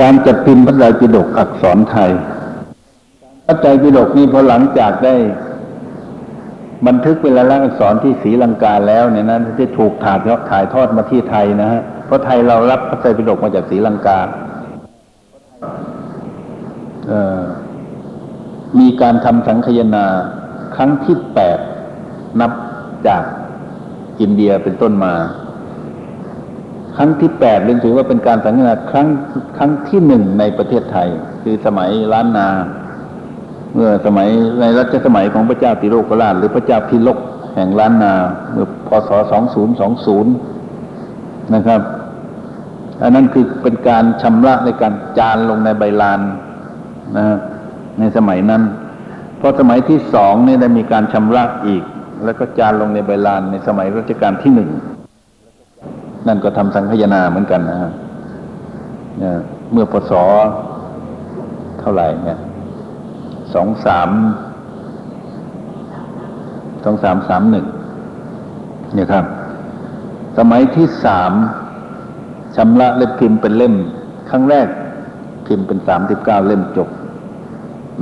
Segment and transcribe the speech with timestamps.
[0.00, 2.10] การจัดพิมพ์พระไตรปิฎกอักษรไทย
[3.46, 5.14] พระไตรปิฎกนี้พอหลังจากได้
[6.86, 14.20] บันทึกเป็นลายลักษณ์อักษรที่ศรีลังกาแล้วเนี่ยนะจะถูกถ่ายทอดถ่ายทอดมาที่ไทยนะฮะเพราะไทยเรารับพระไตรปิฎกมาจากศรีลังกา
[17.08, 17.40] เออ
[18.78, 20.06] มีการทำสังคายนา
[20.76, 21.58] ครั้งที่แปด
[22.40, 22.52] นับ
[23.06, 23.22] จาก
[24.20, 25.14] อินเดียเป็นต้นมา
[26.96, 29.08] ครั้งที่แปดเรียกถือว่าเป็นการสังคายนาครั้ง
[29.56, 31.08] ครั้งที่หนึ่งในประเทศไทย
[31.42, 32.48] คือสมัยล้านนา
[33.74, 34.28] เมื่อสมัย
[34.60, 37.18] ในรัชสมัยของพระเจ้าติโลกราช หรือพระเจ้าพิลก
[37.54, 38.14] แห่งล้านนา
[38.52, 39.10] เมื่อพศ
[39.92, 41.80] 2020 นะครับ
[43.02, 46.20] อันนั้นคือเป็นการชำระในการจานลงในใบลาน
[47.16, 47.38] นะฮะ
[47.98, 48.62] ในสมัยนั้น
[49.40, 51.82] พอสมัยที่สองนี่ได้มีการชำระอีก
[52.24, 54.70] แล้วก็จานลงในใบลานในสมัยรัชกาลที่หนึ่ง
[56.26, 57.90] นั่นก็ทำสังคยนาเหมือนกันนะฮะ
[59.72, 60.12] เมื่อพศ
[61.80, 62.38] เท่าไหร่เนี่ย
[63.54, 64.10] สองสาม
[66.84, 67.66] สองสามสามหนึ่ง
[68.94, 69.24] เนี่ยครับ
[70.38, 71.32] สมัยที่สาม
[72.56, 73.74] ชำระเล่มพิมพ์เป็นเล่ม
[74.30, 74.68] ครั้งแรก
[75.46, 76.88] พิมพ์เป็นสามสิบเก้าเล่มจบ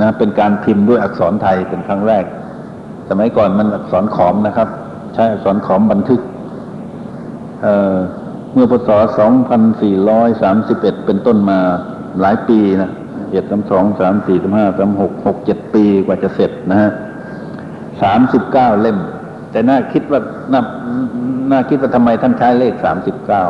[0.00, 2.24] นะเป็นการพิมพ์ด้วยอักษรไทยเป็นครั้งแรก
[3.08, 4.68] สมัยก่อนมันอักษรขอมนะครับ
[5.14, 6.20] ใช้อักษรขอมบันทึก
[7.62, 7.96] เอ่อ
[8.54, 8.90] เมื่อพศ
[9.70, 11.58] 2431 เป็นต้นมา
[12.20, 12.90] หลายปีนะ
[13.30, 16.90] เจ็ดสามสองสามสี่สามห้าสามหกหกเจ็ดปีกว่าจะเสร็จนะฮะ
[18.02, 18.98] สามสิบเก้าเล่ม
[19.50, 20.20] แต่น่าคิดว่า
[20.52, 20.62] น่า
[21.50, 23.44] น่าคิดว่าทำไมท่านใช้เลขสามสิบเก้า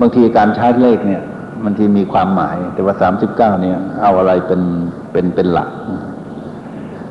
[0.00, 1.22] บางทีการใช้เลขเนี่ย
[1.64, 4.62] บางทีมีความหมาย แต่ว่าสามสิบเก้าเนี่ย เอาอะไรเป็น
[5.12, 5.68] เป็นเป็นหลัก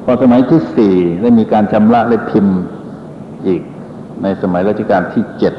[0.03, 2.57] พอสมัยที่สี่ได้มีการชำระเลขพิมพ์
[3.47, 3.61] อีก
[4.23, 5.53] ในสมัยรัชกาลที่เจ็ด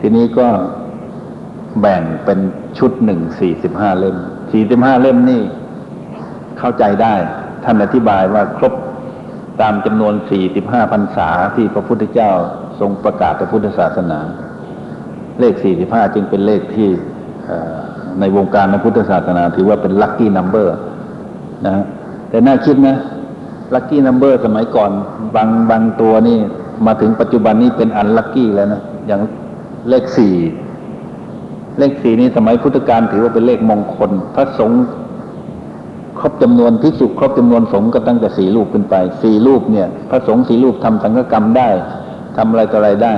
[0.00, 0.48] ทีนี้ก็
[1.80, 2.38] แบ่งเป็น
[2.78, 4.16] ชุดหนึ่งสี่สิบห้าเล่ม
[4.52, 5.42] สี่สิบห้าเล่มนี่
[6.58, 7.14] เข้าใจได้
[7.64, 8.74] ท่านอธิบายว่าครบ
[9.60, 12.30] ตามจำนวนสี่สิบห้าพรรษาที่พระพุทธเจ้า
[12.80, 14.20] ทรงประกาศพระพุทธศาสนา
[15.40, 16.88] เลขสี่สิบห้าจึงเป็นเลขที่
[18.20, 20.76] ในวงการพระพุทธศาสนา ถือว่าเป็น lucky number
[21.66, 21.84] นะฮะ
[22.30, 22.96] แต่น่าคิดนะ
[23.74, 24.90] lucky number สมัยก่อน
[25.36, 26.38] บางบางตัวนี่
[26.86, 29.20] มาถึงปัจจุบันนี้เป็น unlucky แล้วนะอย่าง
[29.88, 30.34] เลขสี่
[31.78, 34.82] เลขสี่นี้สมัยพุทธกาลถือว่าเป็นเลขมงคล พระสงฆ์
[36.18, 41.68] ครบจำนวนภิกษุครบจำนวนสงฆ์ก็ตั้งแต่สี่รูปขึ้นไปสี่รูปเนี่ย พระสงฆ์สี่รูปทำสังฆกรรมได้
[42.36, 43.14] ทำอะไรต่ออะไรได้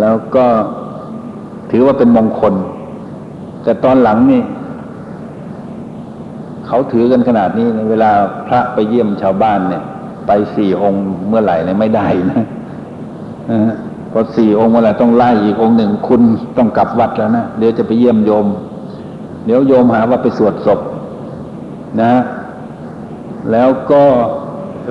[0.00, 0.46] แล้วก็
[1.70, 2.54] ถือว่าเป็นมงคล
[3.64, 4.42] แต่ตอนหลังนี่
[6.66, 8.10] เขาถือกันขนาดนี้เวลา
[8.48, 9.82] พระไปเยี่ยมชาวบ้านเนี่ย
[10.26, 12.44] ไปสี่องค์เมื่อไหร่เนี่ยไม่ได้นะ
[14.12, 16.22] พอสี่องค์เมื่อไหร่ต้องไล่อีกองค์หนึ่งคุณ
[16.56, 18.46] ต้องกลับวัดแล้วนะเดี๋ยวจะไปเยี่ยมโยม
[19.46, 20.80] เดี๋ยวโยมหาว่าไปสวดศพ
[22.02, 22.12] นะ
[23.52, 24.02] แล้วก็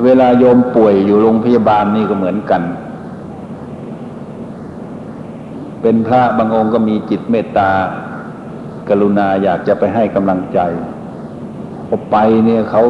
[0.04, 2.62] เวลาโยมป่วยอยู่โรงพยาบาลนี่ก็เหมือนกัน
[5.82, 7.70] เป็นพระบางองค์ก็มีจิตเมตตา
[8.90, 10.60] กรุณาอยากจะไปให้กำลังใจ
[11.88, 12.84] พอไปเนี่ยเขา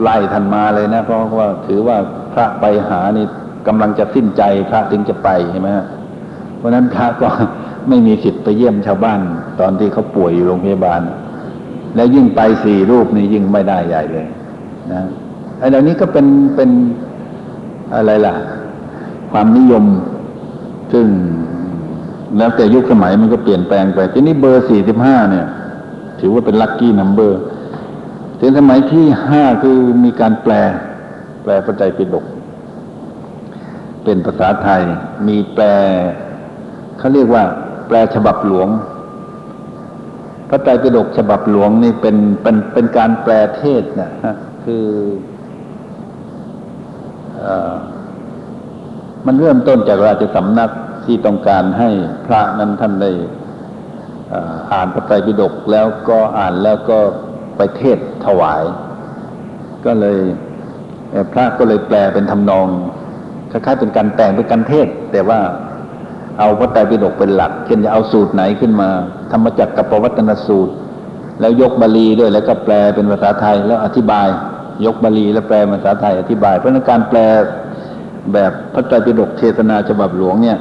[0.00, 1.96] ไล่ท่านมาเลยนะ เพราะว่าถือว่า
[2.32, 3.26] พระไปหานี่
[3.66, 5.68] กำลังจะสิ้นใจพระถึงจะไปใช่ไหม
[6.58, 7.28] เพราะนั้นพระก็
[7.88, 9.20] ไม่มีสิทธิ์ไปเยี่ยมชาวบ้าน
[9.60, 11.00] ตอนที่เขาป่วยอยู่โรงพยาบาล
[11.94, 14.26] แล้วยิ่งไปสี่รูปนี่ยิ่งไม่ได้ใหญ่เลย
[14.92, 15.02] นะ
[15.58, 16.70] ไอ้เหล่านี้ก็เป็นเป็น
[17.94, 18.34] อะไรล่ะ
[19.32, 19.84] ความนิยม
[20.92, 21.06] ซึ่ง
[22.36, 25.46] แล้วแต่ยุคสมัยมันก็เปลี่ยนแปลงไป ทีนี้เบอร์สี่สิบห้าเนี่ย
[26.20, 27.40] ถือว่าเป็นลัคกี้นัมเบอร์
[28.40, 30.52] ถึงสมัยที่ห้าคือมีการแปล
[31.42, 32.24] แปลพระไตรปิฎก
[34.06, 34.82] เป็นภาษาไทย
[35.28, 35.64] มีแปล
[36.98, 37.44] เขาเรียกว่า
[37.86, 38.68] แปลฉบับหลวง
[40.48, 44.34] พระไตรปิฎกฉบับหลวงนี่เป็นเป็นเป็นการแปลเทศนะฮะ
[44.64, 44.86] คือ
[47.44, 47.46] อ
[49.26, 50.70] มันเริ่มต้นจากราชสำนัก
[51.04, 51.90] ที่ต้องการให้
[52.26, 53.10] พระนั้นท่านได้
[54.72, 56.98] อ่านพระไตรปิฎกแล้วก็อ่านแล้วก็
[57.56, 58.62] ไปเทศถวาย
[59.84, 60.18] ก็เลย
[61.32, 62.66] พระก็เลยแปลเป็นทำนอง
[63.50, 65.40] คล้ายๆเป็นการแต่งเป็นการเทศ แต่ว่า
[66.38, 68.88] เอาพระไตรปิฎกเป็นหลัก เช่นจะเอาสูตรไหนขึ้นมา
[69.32, 70.72] ธรรมจักรกับปวัตนสูตร
[71.40, 74.28] แล้วยกบาลีด้วยแล้วก็แปลเป็นภาษาไทยแล้วอธิบาย
[74.86, 77.18] ยกบาลีแล้วแปลภาษาไทยอธิบาย เพราะนั้นการแปล
[78.32, 80.58] แบบพระไตรปิฎกเทศนาฉบับหลวงเนี่ย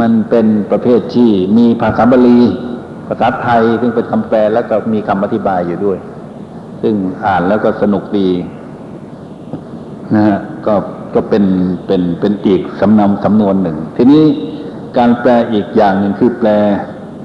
[0.00, 2.40] มันเป็นประเภทที่มีภาษาบาลี
[3.08, 5.98] ภาษาไทยซึ่งเป็นคำแปลแล้วก็มีคำอธิบายอยู่ด้วย
[6.82, 6.94] ซึ่ง
[7.26, 8.28] อ่านแล้วก็สนุกดี
[10.14, 10.74] นะฮะก็
[11.14, 11.44] ก็เป็น
[11.86, 14.24] เป็นเป็นอีกสำนำสำนวนหนึ่ง ทีนี้
[14.98, 16.48] การแปลอีกอย่างหนึ่งคือแปล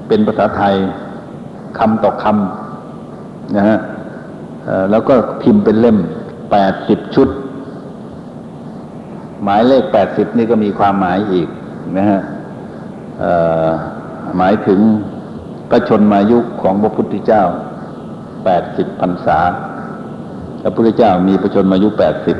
[0.08, 0.74] เป็นภาษาไทย
[1.78, 3.78] คำต่อคำนะฮะ
[4.90, 5.98] แล้วก็พิมพ์เป็นเล่ม
[6.50, 7.28] แปดสิบชุด
[9.42, 11.48] หมายเลขแปดสิบนี่ก็มีความหมายอีก
[11.98, 12.20] นะฮะ
[14.36, 14.80] หมายถึง
[15.70, 17.44] พระชนมายุของพระพุทธเจ้า
[18.44, 19.38] แปดสิบพรรษา
[20.62, 22.36] พระพุทธเจ้ามีพระชนมายุแปดสิบ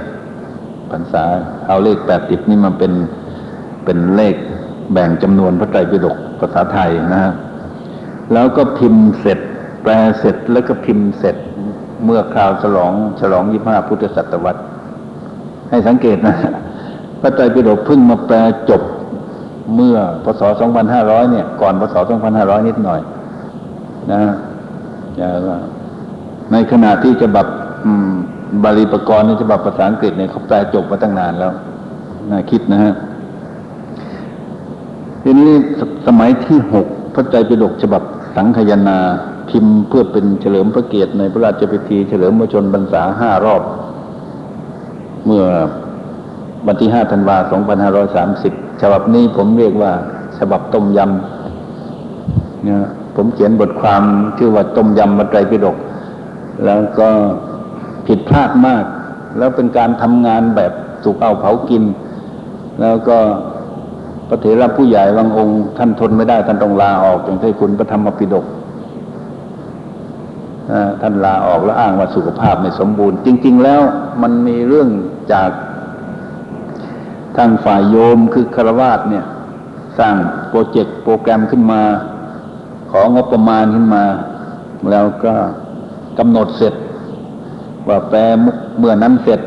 [0.90, 1.24] พรรษา
[1.66, 2.92] เอาเลขแปดสิบนี่มาเป็น
[3.84, 4.36] เป็นเลข
[4.92, 7.32] แบ่งจำนวนพระไตรปิฎกภาษาไทยนะฮะ
[8.32, 9.38] แล้วก็พิมพ์เสร็จ
[9.82, 11.36] แปลเสร็จแล้วก็พิมพ์เสร็จ
[12.04, 14.62] เมื่อคราวฉลองฉลองยี่ห้าพุทธศตวรรษ
[15.70, 16.36] ให้สังเกตนะ
[17.20, 18.36] พระไตรปิฎกเพิ่งมาแปล
[18.70, 18.82] จบ
[19.74, 20.42] เมื่อพศ
[20.86, 21.94] 2500 เนี่ย ก่อนพศ
[22.32, 23.00] 2500 นิดหน่อย
[24.12, 24.22] นะ
[25.16, 25.58] อย่าว่า
[26.52, 27.46] ในขณะที่ฉบับ
[27.86, 28.15] อืม
[28.64, 31.52] บาลีปกรณ์ในฉบับภาษาอังกฤษเนี่ยเขาแปลจบมาตั้งนานแล้ว
[32.30, 32.92] น่าคิดนะฮะ
[35.22, 38.02] ทีนี้สสมัยที่หกพระไตรปิฎกฉบับ
[38.36, 38.98] สังคยนา
[39.48, 43.62] พิมพ์เพื่อเป็นเฉลิมพระเกียรติในพระราชพิธี เฉลิมพระชนพรรษาห้ารอบ
[45.26, 45.44] เมื่อ
[46.66, 48.52] วันที่ห้าธันวาสองพันห้าร้อยสามสิบ
[48.82, 49.92] ฉบับนี้ผมเรียกว่า
[50.38, 52.78] ฉบับต้มยำเนี่ย
[53.16, 54.02] ผมเขียนบทความ
[54.38, 55.76] ชื่อว่าต้มยำพระไตรปิฎก
[56.64, 57.08] แล้วก็
[58.06, 58.84] ผิดพลาดมาก
[59.38, 60.72] แล้วเป็นการทำงานแบบ
[61.04, 61.82] สุกเอาเผากิน
[62.80, 63.18] แล้วก็
[64.28, 68.46] พระเถระผู้ใหญ่บางองค์ท่านทนไม่ได้ท่านต้องลาออกอย่างที่คุณพระธรรมปิฎก
[71.00, 73.80] ท่านลาออกแล้วอ้างว่าสุขภาพไม่สมบูรณ์ จริง ๆ แล้ว
[74.22, 74.88] มันมีเรื่อง
[75.32, 75.50] จาก
[77.36, 79.24] ทางฝ่ายโยมคือคารวาสเนี่ย
[79.98, 80.14] สร้าง
[80.48, 81.82] โปรเจกต์โปรแกรมขึ้นมา
[82.92, 84.04] ของบประมาณขึ้นมา
[84.90, 85.34] แล้วก็
[86.18, 86.74] กำหนดเสร็จ
[87.88, 88.18] ว่าแปล
[88.78, 89.40] เมื่อนั้นเสร็จ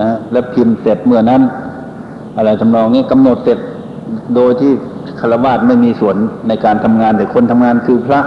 [0.00, 1.42] นะ แล้วพิมพ์เสร็จเมื่อนั้น
[2.36, 3.58] อะไรทำนองนี้กำหนดเสร็จ
[4.34, 4.72] โดยที่
[5.20, 6.16] คารวาสไม่มีส่วน
[6.48, 8.20] ในการทำงานแต่คนทำงานคือพระ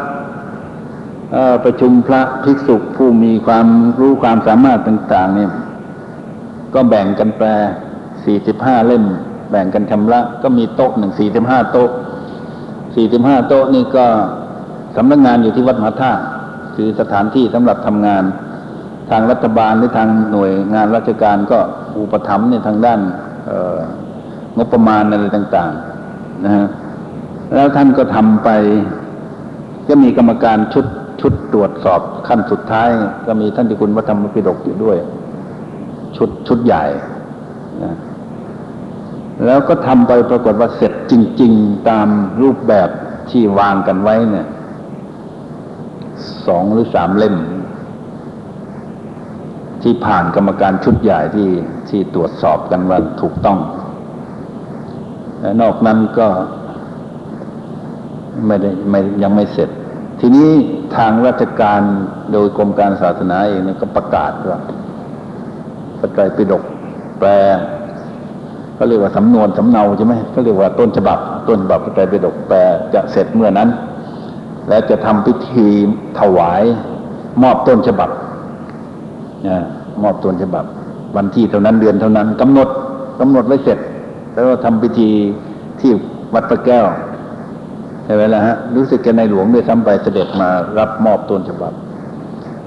[1.64, 3.68] ประชุมพระภิกษุผู้มีความ
[4.00, 5.52] รู้ความสามารถต่าง ๆ เนี่ย
[6.74, 7.48] ก็แบ่งกันแปล
[8.18, 9.04] 45เล่ม
[9.52, 11.90] แบ่งกันชำระ ก็มีโต๊ะหนึ่ง45โต๊ะ
[12.70, 14.06] 45โต๊ะนี่ก็
[14.96, 16.22] สำนักงานอยู่ที่วัดมหาธาตุ
[16.76, 18.24] คือสถานที่สำหรับทำงาน
[19.10, 21.60] ทางรัฐบาลหรือทางหน่วยงานราชการก็
[22.00, 23.00] อุปถัมภ์ในทางด้าน
[24.58, 26.68] งบประมาณอะไรต่างๆนะฮะ
[27.54, 28.50] แล้วท่านก็ทำไป
[29.88, 30.86] ก็มีกรรมการชุด
[31.22, 32.88] ชุดตรวจสอบขั้นสุดท้าย
[33.28, 34.98] ก็มีท่านที่คุณวัฒนมปิฎกอยู่ด้วย
[36.18, 36.84] ชุดชุดใหญ่
[37.84, 37.96] นะ
[39.46, 42.08] แล้วก็ทำไปปรากฏว่าเสร็จจริง ๆ ตาม
[42.42, 42.90] รูปแบบ
[43.30, 44.48] ที่วางกันไว้เนี่ย
[46.48, 47.36] สองหรือสามเล่ม
[49.84, 51.50] ที่ผ่านกรรมการชุดใหญ่ที่
[51.90, 53.60] ที่ตรวจสอบกันว่าถูกต้อง
[55.40, 56.28] และนอกนั้นก็
[58.48, 59.70] ไม่ได้ไม่ยังไม่เสร็จ
[60.20, 60.50] ทีนี้
[60.96, 61.82] ทางราชการ
[62.32, 64.60] โดยกรมการศาสนาเองก็ประกาศว่า
[66.00, 66.64] พระไตรปิฎก
[67.20, 67.30] แปล
[68.76, 72.60] เขาเรียกว่าสำนวนสำเนาใช่ไหมเขาเรียกว่าต้นฉบับ ต้นฉบับพระไตรปิฎกแปล
[72.94, 73.70] จะเสร็จเมื่อนั้น
[74.70, 75.68] และจะทำพิธี
[76.20, 76.64] ถวาย
[77.44, 78.10] มอบต้นฉบับ
[80.04, 80.66] มอบต้นฉบับ
[81.16, 82.68] วันที่เท่านั้นเดือนเท่านั้นกำหนด
[83.20, 83.80] กำหนดไว้เสร็จ
[84.34, 85.10] แล้วก็ทำพิธี
[85.80, 85.92] ที่
[86.34, 86.86] วัดพระแก้ว
[88.06, 91.74] ใช่ไหมล่ะฮะรู้สึกจะในหลวงด้วยซ้ำไปเสด็จมารับมอบต้นฉบับ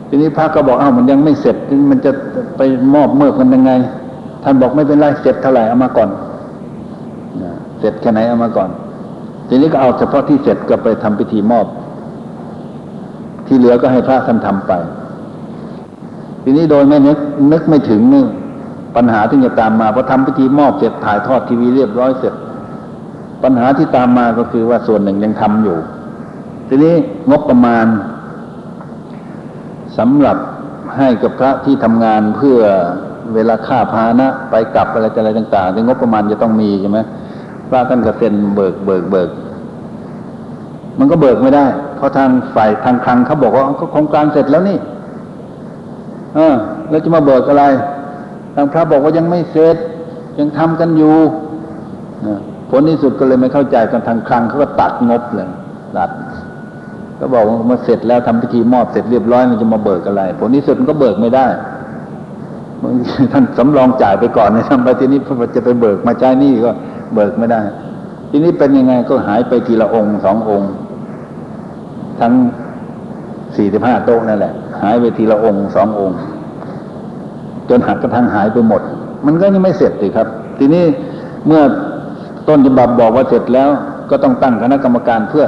[0.09, 1.57] ทีนี้พระก็บอกอ้าวมันยังไม่เสร็จ
[1.91, 2.11] มันจะ
[2.57, 2.61] ไป
[2.95, 3.73] มอบเมื่อกันยังไง
[4.43, 6.11] ท่านบอกไม่เป็นไรเสร็จเท่าไหร่เอามาก่อน
[7.81, 8.71] เสร็จแค่ไหนเอามาก่อน
[9.49, 11.67] ทีนี้ก็เอาเฉพาะที่เสร็จก็ไปทำพิธีมอบ
[13.47, 14.73] ที่เหลือก็ให้พระท่านทำไป
[16.49, 17.19] ทีนี้โดยไม่นึก
[17.53, 18.25] นึกไม่ถึงนี่
[18.97, 22.35] ปัญหาที่จะตามมาพอทำพิธีมอบเสร็จถ่ายทอดทีวีเรียบร้อยเสร็จ
[23.43, 25.79] ปัญหาที่ตามมาก็คือว่าส่วนหนึ่งยังทำอยู่
[26.69, 26.95] ทีนี้
[27.31, 27.87] งบประมาณ
[29.99, 30.37] สำหรับ
[30.97, 32.59] ให้กับพระที่ทำงานเพื่อ
[33.35, 36.99] เวลาค่าพานะ ไปกลับอะไรอะไรต่างๆในงบประมาณจะต้องมีใช่ไหม
[37.69, 39.31] พระท่านก็เซ็นเบิกเบิกเบิก
[40.99, 44.79] มันก็เบิกไม่ได้ เพราะทางฝ่ายทางคลังเขาบอกว่าก็โครงการเสร็จแล้วนี่
[46.37, 46.55] เออ
[46.91, 47.65] แล้วจะมาเบิกอะไร
[48.55, 49.77] ทางพระบอกว่ายังไม่เสร็จ
[50.39, 51.17] ยังทำกันอยู่
[52.71, 55.49] ผลที่สุดก็เลยไม่เข้าใจกันทางคลังเขาก็ตัดงบเลย
[55.97, 56.11] ตัด
[57.21, 61.47] ก็บอกว่ามาเสร็จแล้วทำพิธีมอบเสร็จเรียบร้อยมันจะมาเบิกอะไร ผลที่สุดมันก็เบิกไม่ได้
[63.33, 66.71] ท่านสำรองจ่ายไปก่อนในทำไปทีนี้พอจะไปเบิกมาใช้นี่ก็
[67.15, 67.61] เบิกไม่ได้
[68.31, 70.71] ทีนี้เป็นยังไงก็หายไปทีละองค์สององค์
[72.21, 72.33] ทั้ง
[73.57, 76.19] สี่สิบห้าโต๊ะนั่นแหละ หายไปทีละองค์สององค์
[77.69, 78.83] จนหักกระทั่งหายไปหมด
[79.27, 80.27] มันก็ยังไม่เสร็จสิครับ
[80.59, 80.85] ทีนี้
[81.47, 81.63] เมื่อ
[82.49, 83.69] ต้นฉบับบอกว่าเสร็จแล้ว
[84.11, 85.47] ก็ต้องตั้งคณะกรรมการเพื่อ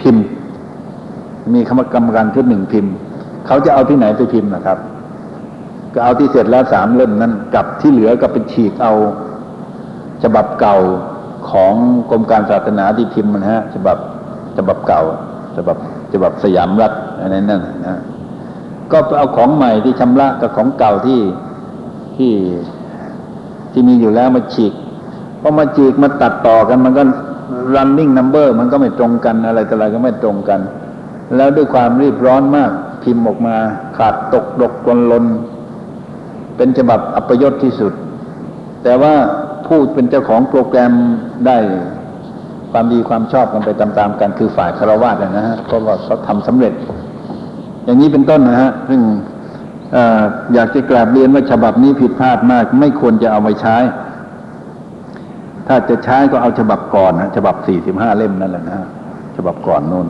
[0.00, 0.24] พิมพ์
[1.54, 2.92] มีคณะกรรมการชุดหนึ่งพิมพ์
[3.46, 4.78] เขาจะเอาที่ไหนไปพิมพ์นะครับ
[5.94, 8.92] ก็เอาที่เสร็จแล้วสามเล่มนั้นกับที่เหลือก็เป็นฉีกเอา
[10.22, 10.76] ฉบับเก่า
[11.50, 11.74] ของ
[12.10, 13.98] กรมการศาสนาที่พิมพ์มันฮะฉบับ
[14.56, 15.02] ฉบับเก่า
[15.56, 15.76] ฉบับ
[16.12, 17.96] ฉบับสยามรัฐ อะไรนั่นนะ
[18.92, 21.20] ก็เอาของใหม่ที่ชำระกับของเก่าที่
[22.16, 22.32] ที่
[23.72, 24.72] ที่มีอยู่แล้วมาฉีก
[25.40, 27.02] พอมาฉีกมาตัดต่อกันมันก็
[27.74, 30.60] running number มันก็ไม่ตรงกันอะไรต่ออะไรก็ไม่ตรงกัน
[31.36, 32.70] แล้วด้วยความรีบร้อนมาก
[33.02, 33.56] พิมพ์ออกมา
[33.96, 35.24] ขาดตกดกกลลน
[36.56, 37.92] เป็นฉบับอัปยศที่สุด
[38.82, 39.14] แต่ว่า
[39.66, 40.92] ผู้เป็นเจ้าของโปรแกรม
[41.46, 41.58] ได้
[42.72, 46.72] ความดีความชอบกันไปตามๆกันคือฝ่ายคารวะนะฮะเพราะว่าเขาทำสำเร็จ
[47.88, 49.00] อย่างนี้เป็นต้นนะฮะซึ่ง
[49.94, 49.96] อ
[50.54, 53.76] อยากจะกราบเรียนว่าฉบับนี้ผิดพลาดมาก ไม่ควรจะเอาไปใช้
[55.66, 58.76] ถ้าจะใช้ก็เอาฉบับก่อนนะฉบับสี่สิบห้าเล่มนั่นแหละนะ
[59.36, 60.08] ฉบับก่อนนู่น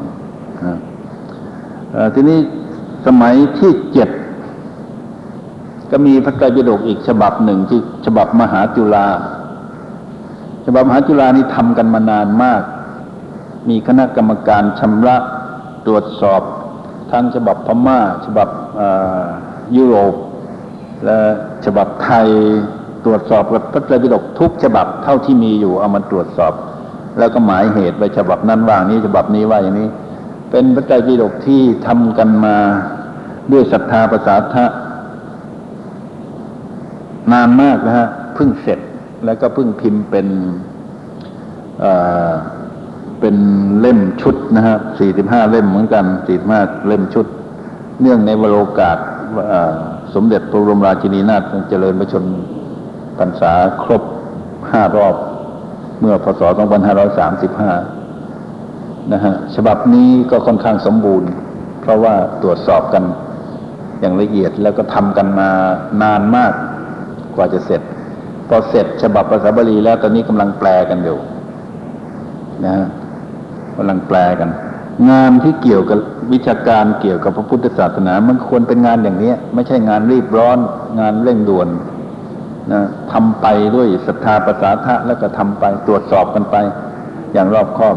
[2.14, 2.38] ทีนี้
[3.06, 4.08] สมัยที่เจ็ด
[5.90, 9.06] ก็มีพระไตรปิฎกอีกฉบับหนึ่งที่ฉบับมหาจุฬา
[10.66, 12.62] ฉบับมหาจุฬานี่ทำกันมานานมาก
[13.68, 15.16] มีคณะกรรมการชำระ
[15.86, 16.42] ตรวจสอบ
[17.10, 18.48] ทั้งฉบับพม่า ฉบับ
[19.76, 20.14] ยุโรป
[21.04, 21.18] และ
[21.64, 22.28] ฉบับไทย
[23.04, 26.52] ตรวจสอบกับพระไตรปิฎกทุกฉบับเท่าที่มีอยู่เอามาตรวจสอบ
[27.18, 29.88] แล้วก็หมายเหตุไว้ฉบับนั้นว่างนี้ฉบับนี้ว่าอย่างนี้
[30.50, 32.56] เป็นพระไตรปิฎกที่ทำกันมา
[33.52, 34.64] ด้วยศรัทธาประสาทะ
[37.32, 38.78] นานมากนะฮะเพิ่งเสร็จ
[39.24, 40.26] แล้วก็เพิ่งพิมพ์เป็น
[43.20, 43.36] เป็น
[43.80, 47.26] เล่มชุดนะฮะสี่สิบห้าเล่มเหมือนกันสี่สิบห้าเล่มชุด
[48.00, 48.98] เนื่องในวโรกาส
[50.14, 52.24] สมเด็จพระบรมราชินีนาถเจริญพระชน
[53.18, 54.02] พรรษาครบ
[54.72, 55.14] ห้ารอบ
[56.00, 56.42] เมื่อพศ
[58.36, 61.30] 2535 นะฮะ ฉบับนี้ก็ค่อนข้างสมบูรณ์
[61.80, 63.04] เพราะว่าตรวจสอบกัน
[64.00, 65.48] อย่างละเอียดแล้วก็ทำกันมา
[66.02, 66.52] นานมาก
[67.36, 67.82] กว่าจะเสร็จ
[68.48, 71.18] พอเสร็จฉบับภาษาบาลีแล้วตอนนี้กำลังแปลกันอยู่
[72.64, 72.86] นะฮะ
[73.78, 74.50] กำลังแปลกัน
[75.10, 75.98] งานที่เกี่ยวกับ
[76.32, 80.58] วิชาการเกี่ยวกับพระพุทธศาสนา มันควรเป็นงานอย่างนี้ไม่ใช่งานรีบร้อน
[81.00, 81.68] งานเร่งด่วน
[82.72, 82.80] นะ
[83.12, 86.56] ทำไปด้วยศรัทธาประสาทะแล้วก็ทำไปตรวจสอบกันไป
[87.32, 87.96] อย่างรอบคอบ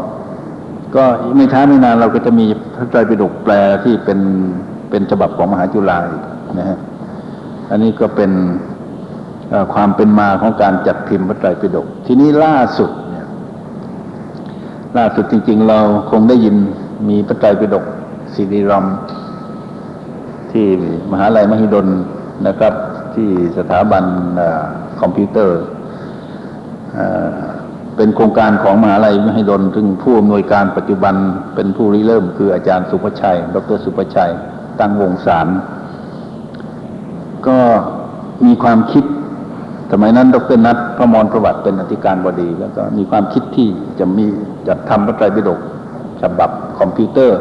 [0.96, 1.04] ก็
[1.36, 2.46] ไม่ช้าไม่นานเราก็จะมี
[2.76, 3.52] พระไตรปิฎกแปล
[3.84, 4.18] ที่เป็น
[4.90, 6.22] เป็นฉบับของมหาจุฬาอีก
[6.58, 6.78] นะฮะ
[7.70, 8.32] อันนี้ก็เป็น
[9.74, 12.90] ความเป็นมาของการจัดพิมพ์พระไตรปิฎกทีนี้ล่าสุด
[14.98, 15.78] ล่าสุดจริง ๆ เรา
[16.10, 16.56] คงได้ยิน
[17.08, 17.84] มีพระไตรปิฎก
[18.34, 18.86] ซีดีรัม
[20.52, 20.66] ที่
[21.10, 21.86] มหาลัยมหิดล
[22.46, 22.74] นะครับ
[23.14, 24.04] ที่สถาบัน
[24.40, 24.42] อ
[25.00, 25.60] คอมพิวเตอร์
[26.92, 27.40] เอ่อ
[27.96, 31.14] เป็นโครงการของมหาลัยมหิดลซึ่งผู้อำนวยการปัจจุบัน
[31.54, 34.32] เป็นผู้ริเริ่ม คืออาจารย์สุภชัย ดรสุภชัย
[34.80, 35.48] ตั้งวงสาร
[37.46, 37.58] ก็
[38.44, 39.04] มีความคิด
[39.92, 43.68] สมัยนั้นดรนัทพระมรประวัติเป็นอธิการบดี แล้วก็มีความคิดที่
[43.98, 44.26] จะมี
[44.68, 45.60] จัดทำพระไตรปิฎก
[46.22, 47.40] ฉบับคอมพิวเตอร์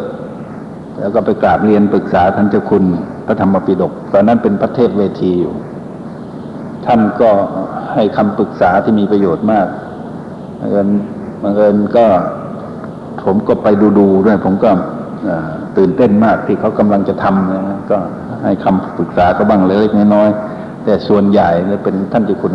[0.99, 2.83] แล้วก็ไปกราบเรียนปรึกษาท่านเจ้าคุณ
[3.25, 5.53] พระธรรมปิฎกตอนนั้นเป็นประเทศเวทีอยู่
[6.85, 7.29] ท่านก็
[7.93, 9.67] ให้คำปรึกษาที่มีประโยชน์มาก
[10.61, 10.87] บังเอิญ
[11.43, 12.05] บังเอิญก็
[13.25, 14.69] ผมก็ไปดูดูด้วย ผมก็
[15.77, 17.97] ตื่นเต้นมากที่เขากำลังจะทำนะก็
[18.43, 20.29] ให้คำปรึกษาก็บ้างเล็กน้อย
[20.83, 22.53] แต่ส่วนใหญ่เนี่ยเป็นท่านเจ้าคุณ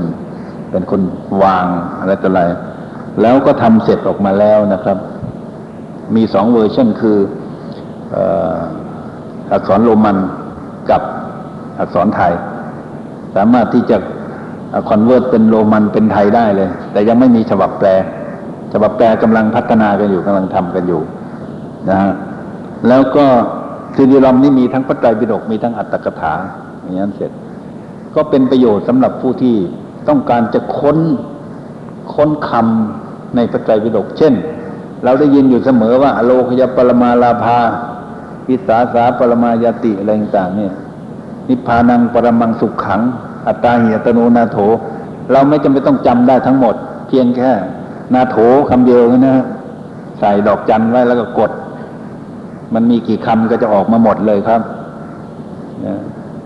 [0.71, 1.01] เป็นคน
[1.43, 1.67] วาง
[2.01, 2.43] อะไรต่ออะไร
[3.21, 4.99] แล้วก็ทำเสร็จออกมาแล้วนะครับ
[6.17, 7.19] มีสองเวอร์ชันคือ
[9.53, 10.17] อักษรโรมัน
[10.91, 11.03] กับ
[11.81, 12.33] อักษรไทย
[13.37, 13.97] สามารถที่จะ
[14.89, 17.89] convert เป็นโรมันเป็นไทยได้เลย แต่ยังไม่มีฉบับแปล
[18.73, 21.01] ฉบับแปลกำลังพัฒนากันอยู่กำลังทำกันอยู่
[21.91, 22.13] นะฮะ
[22.89, 23.27] แล้วก็
[23.97, 26.35] ซีดีรอมนี่มีทั้งพระไตรปิฎกมีทั้งอรรถกถา
[26.83, 27.31] อย่างนั้นเสร็จ
[28.17, 29.57] ก็เป็นประโยชน์สำหรับผู้ที่
[30.09, 30.99] ต้องการจะค้น
[32.15, 34.35] ค้นคำในพระไตรปิฎกเช่น
[35.05, 37.59] เราได้ยินอยู่เสมอว่าอโลคยปรมาลาภา
[38.49, 40.73] วิสาสาปรมายาติอะไรต่างๆเนี่ย
[41.49, 43.01] นิพพานังปรมังสุขขัง
[43.47, 44.59] อัตตาหิอัตโนนาโถ
[45.33, 46.75] เราไม่จำเป็นต้องจำได้ทั้งหมด
[47.09, 47.53] เพียงแค่
[48.15, 48.37] นาโถ
[48.71, 49.45] คำเดียวนะ
[50.19, 51.51] ใส่ดอกจันไว้แล้วก็กด
[52.75, 54.61] มันมีกี่คำก็จะออกมาหมดเลยครับ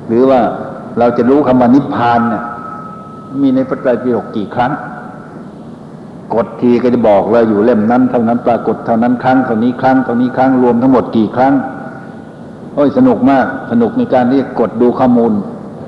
[0.08, 0.40] หรือว่า
[0.98, 2.42] เราจะรู้คำว่านิพพานเนี่ย
[3.40, 4.72] มีในพระไตรปิฎกกี่ครั้ง
[6.34, 11.54] กดทีก็จะบอกเลยอยู่เล่มนั้น เท่านั้นปรากฏเท่านั้นครั้งเท่านี้ครั้งเท่านี้ครั้งรวมทั้งหมดกี่ครั้ง
[12.74, 15.32] โอ้ยสนุกมาก สนุกในการที่กดดูข้อมูล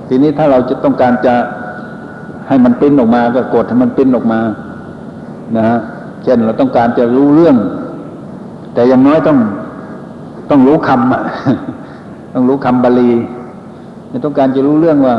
[0.09, 1.35] ทีนี้ถ้าเราจะต้องการจะ
[2.49, 4.41] ให้มันปริ้นออกมาก็กดให้มันปริ้นออกมา
[5.57, 5.79] นะฮะ
[6.23, 7.57] เช่นเราต้องการจะรู้เรื่อง
[8.75, 9.39] แต่อย่างน้อยต้อง
[10.51, 11.23] ต้องรู้คำอะ
[12.35, 13.11] ต้องรู้คำบาลี
[14.25, 15.17] ต้องการจะรู้เรื่องว่า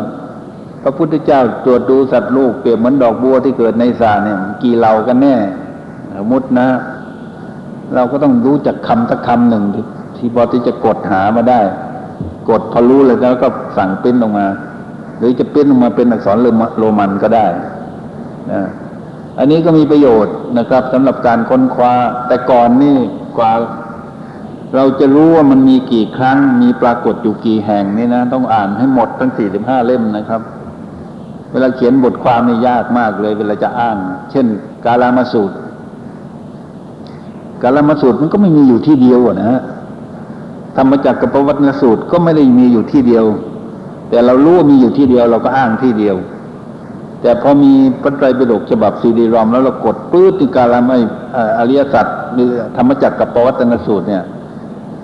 [0.83, 5.35] พระพุทธเจ้าตรวจดูสัตว์ลูกเปรียบเหมือนดอกบัวที่เกิดในสระเนี่ยกี่เหล่ากันแน่
[6.17, 6.67] สมมตินะ
[7.95, 9.83] เราก็ต้องรู้จักคำสักคำหนึ่งที่
[10.17, 11.61] ที่พอที่จะกดหามาได้
[12.49, 13.47] กดพอรู้เลยแล้วก็
[13.77, 14.47] สั่งปริ้นออกมา
[15.17, 16.37] หรือจะปริ้นออกมาเป็นอักษร
[16.79, 17.47] โรมันก็ได้
[18.51, 18.61] นะ
[19.39, 21.93] อันนี้ก็มีประโยชน์นะครับสำหรับการค้นคว้า
[22.27, 22.97] แต่ก่อนนี่
[23.37, 23.51] กว่า
[24.75, 30.41] เราจะรู้ว่ามันมีกี่ครั้ง มีปรากฏอยู่กี่แห่งนี่นะ ต้องอ่านให้หมดทั้งสี่สิบห้าเล่มนะครับ
[31.51, 33.97] เวลาเขียนบทความนี่ยากมากเลย เวลาจะอ้าง
[34.31, 34.45] เช่น
[34.85, 35.55] กาลามาสูตร
[37.63, 39.61] กาลามาสูตรมันก็ไม่มีอยู่ที่เดียวนะฮะ
[40.77, 43.25] ธรรมจักรกับประวัติสูตรก็ไม่ได้มีอยู่ที่เดียว
[44.09, 46.15] แต่เรารู้ว่ามีอยู่ที่เดียวเราก็อ้างที่เดียว
[47.21, 50.97] แต่พอมีพระไตรปิฎกฉบับซีดีรอมแล้วเรากดปื้ดติการาม่
[51.59, 54.23] อริยสัจหรือธรรมจักรกับประวัติสูตรเนี่ย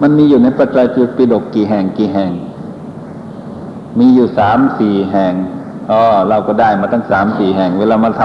[0.01, 0.79] มันมีอยู่ในพระไตร
[1.15, 2.32] ปิฎกกี่แห่งกี่แห่ง
[4.00, 5.34] มีอยู่สามสี่แห่ง
[5.91, 8.22] อ๋อเราก็ได้มาตั้งสามสี่แห่ง เวลามาท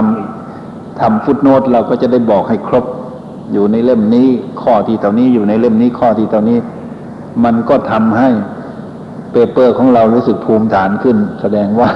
[0.47, 2.85] ำทำฟุตโนตเราก็จะได้บอกให้ครบ
[3.53, 4.27] อยู่ในเล่มนี้
[4.61, 6.57] ข้อที่เท่านี้อยู่ในเล่มนี้ข้อที่เท่านี้
[7.43, 8.29] มันก็ทำให้
[9.31, 11.89] paper ของเรารู้สึกภูมิฐานขึ้น แสดงว่า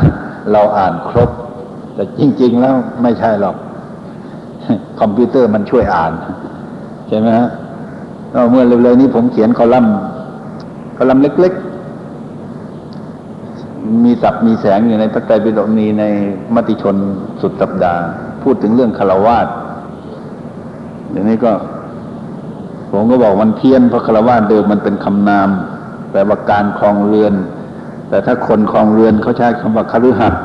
[0.51, 1.29] เราอ่านครบ
[1.93, 3.55] แต่จริง ๆ แล้วไม่ใช่หรอก
[5.00, 6.12] คอมพิวเตอร์มันช่วยอ่าน
[7.07, 7.50] ใช่ไหมฮะ
[8.33, 9.93] ก็เมื่อเร็วๆนี้ผมเขียนคอลัมน์
[10.98, 11.53] คอลัมน์เล็ก
[12.79, 16.03] ๆ มีศัพท์มีแสงอยู่ในพระไตรปิฎกมีใน
[16.55, 16.95] มติชน
[17.41, 18.01] สุดสัปดาห์
[18.43, 19.48] พูดถึงเรื่องฆราวาส
[21.12, 21.51] อย่างนี้ก็
[22.91, 25.50] ผมก็บอกมันเพี้ยนเพราะคารวาสเดิมมันเป็นคำนาม
[26.12, 27.33] แปลว่าการครองเรือน
[28.09, 30.41] แต่ถ้าคนครองเรือนเขาใช้คำว่าคฤหัสถ์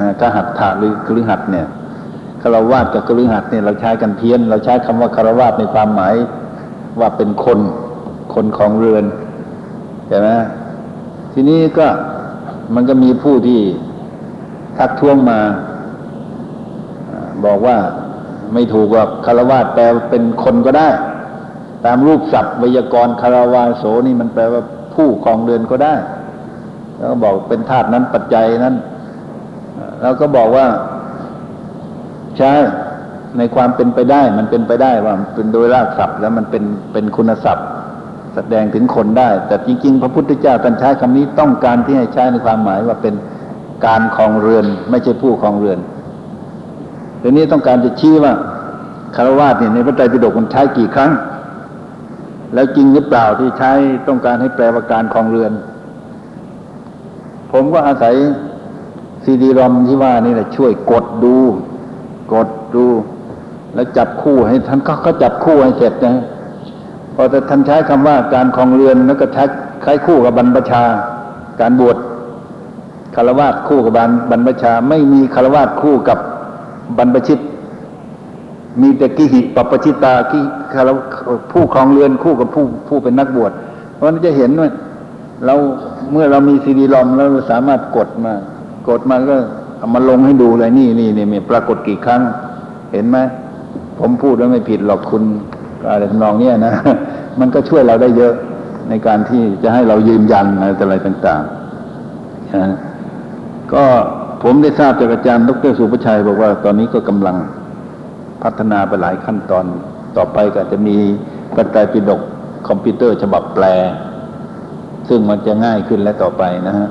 [0.00, 1.66] นะกหัตถะหรือคฤหัสถ์เนี่ย
[2.42, 6.14] คารวาสกับคฤหัสถ์เนี่ยเราใช้กันเพี้ยน เราใช้คำว่าคารวาสในความหมาย
[7.00, 7.60] ว่าเป็นคน
[8.34, 9.04] คนของเรือน
[10.08, 10.28] ใช่ไหม
[11.32, 11.86] ทีนี้ก็
[12.74, 13.60] มันก็มีผู้ที่
[14.78, 15.40] ทักท้วงมา
[17.44, 17.78] บอกว่า
[18.52, 20.88] ไม่ถูกว่าคารวาสแปลเป็นคนก็ได้
[21.84, 24.62] ตามรูปศัพท์ไวยากรคารวาโสนี่มันแปลว่า
[24.94, 25.94] ผู้ครองเรือนก็ได้
[26.96, 28.76] แล้วก็บอกเป็นธาตุนั้นปัจจัยนั้น
[30.02, 30.66] แล้วก็บอกว่า
[32.38, 32.52] ใช่
[33.38, 37.66] ในความเป็นไปได้มันเป็นไปได้ว่าเป็นโดยรากศัพท์แล้วมันเป็นเป็นคุณศัพท์
[38.34, 43.14] แสดงถึงคนได้ แต่จริง ๆ พระพุทธเจ้าท่านใช้คำนี้ต้องการที่ให้ใช้ในความหมายว่าเป็น
[43.86, 45.78] การครองเรือน ไม่ใช่ผู้ครองเรือน
[47.22, 48.32] ทีนี้ต้องการจะชี้ว่า
[49.16, 51.10] คารวาสเนี่ยในพระไตรปิฎกมันใช้กี่ครั้ง
[52.54, 53.72] แล้วจริงหรือเปล่าที่ใช้
[54.08, 55.52] ต้องการให้แปลว่าการครองเรือน
[57.52, 58.14] ผมก็อาศัย
[59.24, 61.36] ซีดีรอมที่ว่านี่แหละช่วยกดดู
[62.34, 62.86] กดดู
[63.76, 66.16] แล้วจับคู่ให้ท่านก็ก็จับคู่ให้เสร็จนะ
[67.14, 69.42] พอท่านใช้คำว่าการครองเรือนแล้วก็ใช้
[69.84, 70.84] คล้ายคู่กับบรรพชา
[71.60, 71.96] การบวช
[73.14, 76.18] คารวาสคู่กับบรรบรรพชา ไม่มีคารวาสคู่กับ
[76.98, 77.38] บรรพชิต
[78.80, 80.40] มีแต่กิหิปปชิตากิ
[80.74, 80.90] คาร
[81.52, 83.52] ผู้ครองเรือนคู่กับผู้ผู้เป็นนักบวช
[83.94, 84.68] เพราะนั้นจะเห็นว่า
[85.44, 85.54] เรา
[86.12, 88.34] เมื่อเรามีซีดีลอมแล้วเราสามารถกดมา
[88.88, 89.36] กดมาก็
[89.78, 92.22] เอามาลงให้ดูเลยนี่นี่นี่มีปรากฏกี่ครั้ง
[92.92, 93.18] เห็นไหม
[93.98, 95.22] ผมพูดแล้วไม่ผิดหรอกคุณ
[95.90, 96.74] อะไรทำนองเนี้ยนะ
[97.40, 98.34] มันก็ช่วยเราได้เยอะ
[98.88, 102.70] ในการที่จะให้เรายืนยันอะไรต่างๆนะ
[103.72, 103.84] ก็
[104.42, 107.36] ผมได้ทราบจากอาจารย์ดรสุภชัย บอกว่าตอนนี้ก็กำลัง
[108.42, 109.64] พัฒนาไปหลายขั้นตอน
[110.16, 110.96] ต่อไปก็จะมี
[111.54, 112.20] พระไตรปิฎก
[112.68, 113.64] คอมพิวเตอร์ฉบับแปล
[115.08, 116.88] ซึ่งมันจะง่ายขึ้นและต่อไปนะฮะ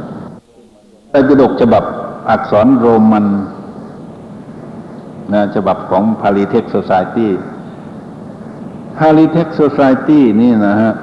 [1.10, 1.84] ไตรปิฎกฉบับ
[2.30, 3.26] อักษรโรมัน
[5.34, 7.30] นะฉบับของ p a l i t e c h Society
[8.98, 10.94] p a l i t e c h Society นี่นะฮะ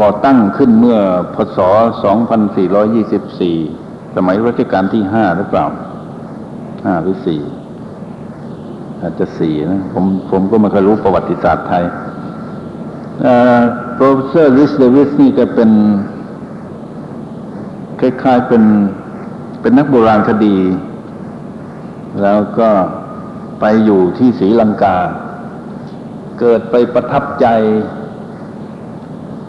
[0.00, 0.98] ก่อตั้งขึ้นเมื่อ
[1.34, 1.58] พศ
[2.86, 5.66] 2424 สมัยรัชกาลที่ห้าหรือเปล่า
[6.84, 7.40] ห้าหรือสี่
[9.00, 11.84] อาจจะสี่นะ ผมผมก็ไม่เคยรู้ประวัติศาสตร์ไทย
[13.94, 15.70] Professor Rhys Davids นี่ก็เป็น
[18.00, 18.62] คล้ายๆเป็น
[19.60, 20.56] เป็นนักโบราณคดี
[22.22, 22.70] แล้วก็
[23.60, 24.96] ไปอยู่ที่ศรีลังกา
[26.40, 27.46] เกิดไปประทับใจ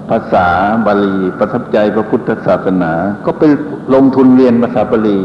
[0.09, 0.47] ภาษา
[0.85, 2.91] บาลี ประทับใจพระพุทธศาสนา
[3.25, 3.43] ก็ไป
[3.93, 5.19] ลงทุนเรียนภาษาบาลี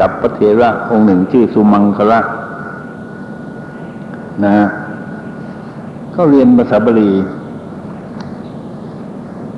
[0.00, 2.20] กับพระเถระองค์หนึ่งชื่อสุมังคละ
[4.44, 4.68] นะฮะ
[6.14, 7.12] ก็เรียนภาษาบาลี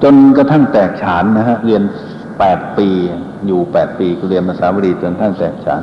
[0.03, 1.83] จนกระทั่งแตกฉานนะฮะ เรียน
[2.39, 2.89] แปดปี
[3.47, 5.83] อยู่แปดปีก็เรียนภาษาบาลีจนกระทั่งแตกฉาน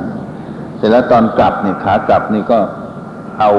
[0.76, 2.58] เสร็จแล้วตอนกลับเนี่ยขากลับนี่ก็
[3.40, 3.50] เอา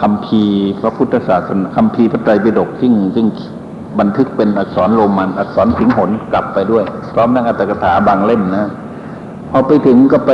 [0.00, 0.42] คำพี
[0.80, 3.26] พระพุทธศาสนาคำพีพระไตรปิฎกซึ่งซึ่ง
[4.00, 8.66] บันทึกเป็นอักษรโรมัน อักษรสิงหนกลับไปด้วย พร้อมทั้งอัตถกถาบางเล่มนะ
[9.50, 10.32] พอไปถึงก็ไป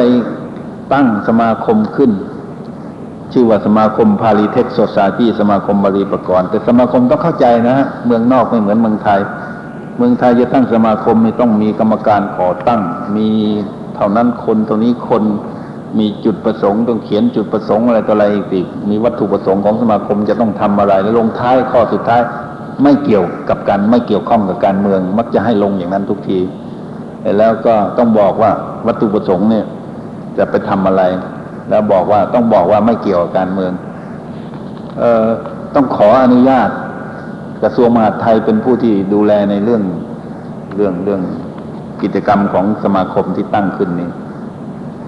[0.93, 2.11] ตั้งสมาคมขึ้น
[3.33, 9.21] ชื่อว่าสมาคมพาลีเทคโซซาตี้สมาคมบาลีประกรณ์แต่สมาคมต้องเข้าใจนะฮะเมืองนอกไม่เหมือนเมืองไทย
[9.97, 12.81] เมืองไทยจะตั้งสมาคมนี่ต้องมีกรรมการก่อตั้ง
[13.17, 13.29] มี
[14.01, 15.23] ท่านั้นคนเท่านี้คน
[15.99, 22.21] มีจุดประสงค์ต้องเขียนจุดประสงค์อะไรต่ออะไรอีกมีวัตถุประสงค์ของสมาคมจะต้องทำอะไรแล้วลงท้ายข้อสุดท้าย
[22.83, 26.39] ไม่เกี่ยวกับการไม่เกี่ยวข้องกับการเมือง มักจะให้ลงอย่างนั้นทุกที
[27.39, 28.51] แล้วก็ต้องบอกว่า
[28.87, 29.65] วัตถุประสงค์เนี่ย
[30.39, 31.03] จะไปทำอะไร
[31.69, 33.73] แล้วบอกว่าต้องบอกว่าไม่เกี่ยวกับการเมือง
[34.99, 35.27] เอ่อ
[35.75, 36.71] ต้องขออนุญาต
[37.63, 39.83] กระทรวงมหาดไทยเป็นผู้ที่ดูแลในเรื่อง
[40.77, 41.21] เรื่องเรื่อง
[42.03, 44.11] กิจกรรมของสมาคมที่ตั้งขึ้นนี้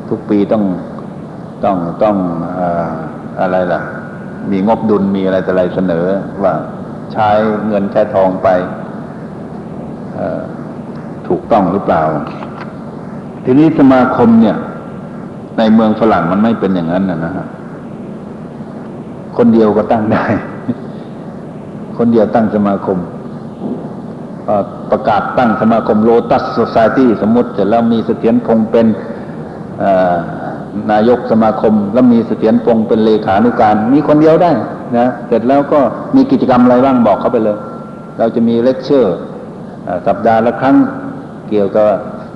[0.08, 0.64] ทุกปีต้อง
[1.64, 2.16] ต้องต้อง
[2.60, 2.62] อ
[3.40, 3.80] อะไรล่ะ
[4.50, 6.04] มีงบดุลมีอะไรแต่อะไรเสนอ
[6.42, 6.54] ว่า
[7.12, 7.28] ใช้
[7.66, 8.48] เงินใช้ทองไป
[11.28, 12.02] ถูกต้องหรือเปล่า
[13.44, 14.56] ทีนี้สมาคมเนี่ย
[15.58, 17.46] ในเมืองฝรั่งมันไม่เป็นอย่างนั้นนะนะฮะ
[19.36, 20.24] คนเดียวก็ตั้งได้
[21.98, 22.98] คนเดียวตั้งสมาคม
[24.90, 28.86] ประกาศตั้งสมาคมโ o ตัส s ซ c i ตี้สมมติเสร็จแล้วมีเสถียรพงเป็น
[30.92, 34.52] นายกสมาคม แล้วมีเสฐียรพงษ์เป็นเลขานุการ มีคนเดียวได้
[34.98, 35.80] นะเสร็จแล้วก็
[36.16, 37.56] มีกิจกรรมอะไรบ้างบอกเขาไปเลย
[38.18, 39.16] เราจะมีเลคเชอร์
[40.06, 40.76] สัปดาห์ละครั้ง
[41.48, 41.86] เกี่ยวกับ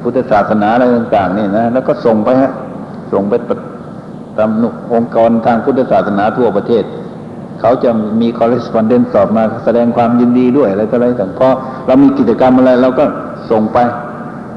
[0.03, 2.53] พุทธศาสนาอะไรต่างๆนี่นะแล้วก็ส่งไปฮะ
[3.13, 3.57] ส่งไปประ
[4.39, 4.51] ตาม
[4.95, 6.85] องค์กรทางพุทธศาสนาทั่วประเทศ
[7.61, 7.91] เขาจะ
[8.21, 11.49] มีคอ r เ e ส p o n d e n c e สอบมาแสดงความยินดีด้วยอะไรต่ออะไรต่างพอ
[11.87, 13.05] เรามีกิจกรรมอะไรเราก็
[13.51, 13.79] ส่งไป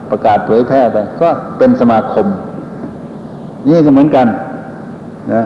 [0.09, 2.25] ประกาศเผยแพร่ไป ก็เป็นสมาคม
[3.67, 4.27] นี่ก็เหมือนกัน
[5.33, 5.43] นะ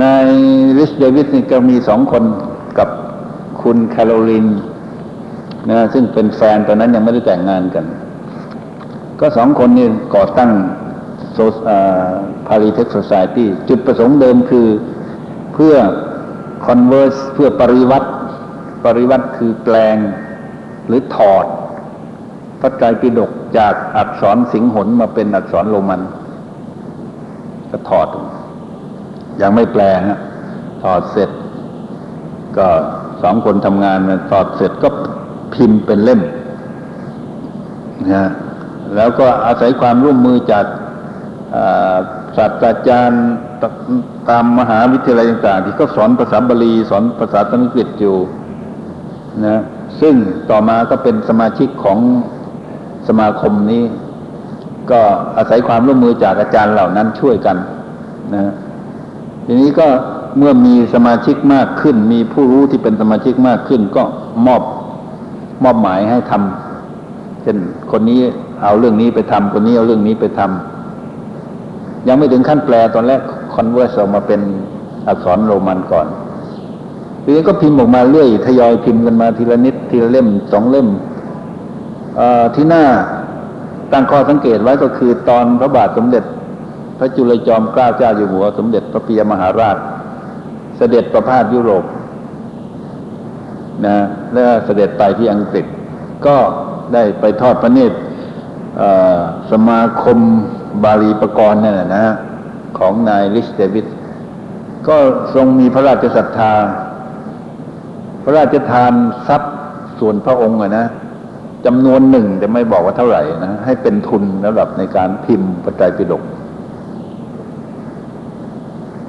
[0.00, 0.04] ใน
[0.78, 2.24] ริชเดวิสนี่ก็มีสองคน
[2.78, 2.88] กับ
[3.62, 4.46] คุณแคโรลิน
[5.70, 7.84] นะซึ่งเป็นแฟนตอนนั้นยังไม่ได้แต่งงานกัน
[9.20, 10.50] ก็สองคนนี้ก่อตั้ง
[11.32, 11.38] โซ
[12.46, 14.66] พาริเทคโซซ i ตี้จุดประสงค์เดิมคือ
[15.54, 15.74] เพื่อ
[16.66, 18.08] converse เพื่อปริวัติ
[18.84, 19.96] ปริวัติคือแปลง
[20.86, 21.46] หรือถอด
[22.60, 26.00] พระไตรปิฎกจากอักษรสิงหนมาเป็นอักษรโรมัน
[27.70, 28.08] ก็ถอด
[29.40, 30.18] ยังไม่แปลฮะ
[30.82, 31.30] ถอดเสร็จ
[32.56, 32.68] ก็
[33.22, 33.98] สองคนทำงาน
[34.30, 34.88] ถอดเสร็จก็
[35.54, 36.20] พิมพ์เป็นเล่ม
[38.12, 38.30] นะ
[38.96, 40.66] แล้วก็อาศัยความร่วมมือจาก
[42.36, 43.24] ศาสตราจารย์
[44.30, 48.16] ตามมหาวิทยาลัยต่างๆที่เขาสอนภาษาบาลีสอนภาษาสันสกฤตอยู่
[49.46, 49.60] นะ
[50.00, 50.14] ซึ่ง
[50.50, 51.98] ต่อมาก็เป็นสมาชิกของ
[53.08, 53.82] สมาคมนี้
[54.90, 55.00] ก็
[55.36, 57.56] อาศัยความร่วมมือจากอาจารย์เหล่านั้นช่วยกัน
[58.34, 58.52] นะ
[59.46, 59.86] ทีนี้ก็
[60.38, 64.02] เมื่อมีสมาชิกมากขึ้น มีผู้รู้ที่เป็นสมาชิกมากขึ้น ก็
[64.46, 64.62] มอบ
[65.64, 67.56] มอบหมายให้ทำเช่น
[67.90, 68.18] คนนี้
[68.62, 73.20] เอาเรื่องนี้ไปทำคนนี้เอาเรื่องนี้ไปทำยังไม่ถึงขั้นแปลตอนแรก
[73.54, 74.40] คอนเวอร์สออกมาเป็น
[75.08, 76.06] อักษรโรมันก่อน
[77.22, 80.88] ทีนี้ก็พิมพ์ออกมาเรื่อยทยอยพิมพ์กันมาทีละนิดทีละเล่มสองเล่ม
[82.54, 82.84] ที่หน้า
[83.92, 86.24] ตั้งข้อสังเกตไว้ก็คือตอนพระบาทสมเด็จ
[86.98, 89.76] พระจุลจอมเกล้าเจ้าอยู่หัว สมเด็จพระปิยมหาราช
[90.76, 91.84] เสด็จประพาสยุโรป
[93.86, 93.96] นะ
[94.32, 95.66] แล้วเสด็จไปที่อังกฤษ
[96.26, 96.36] ก็
[96.92, 97.98] ได้ไปทอดพระเนตร
[99.50, 100.18] สมาคม
[100.84, 102.04] บาลีประกรณ์นั่นแหละนะ
[102.82, 103.86] ของนายลิชเดวิด
[104.88, 104.96] ก็
[105.34, 106.52] ทรงมีพระราชศรัทธา
[108.24, 108.92] พระราชทาน
[109.28, 109.54] ทรัพย์
[109.98, 110.86] ส่วนพระองค์นะ
[111.66, 116.22] จำนวนหนึ่งแต่ไม่บอกว่าเท่าไหร่นะให้เป็นทุนสำหรับในการพิมพ์พระไตรปิฎก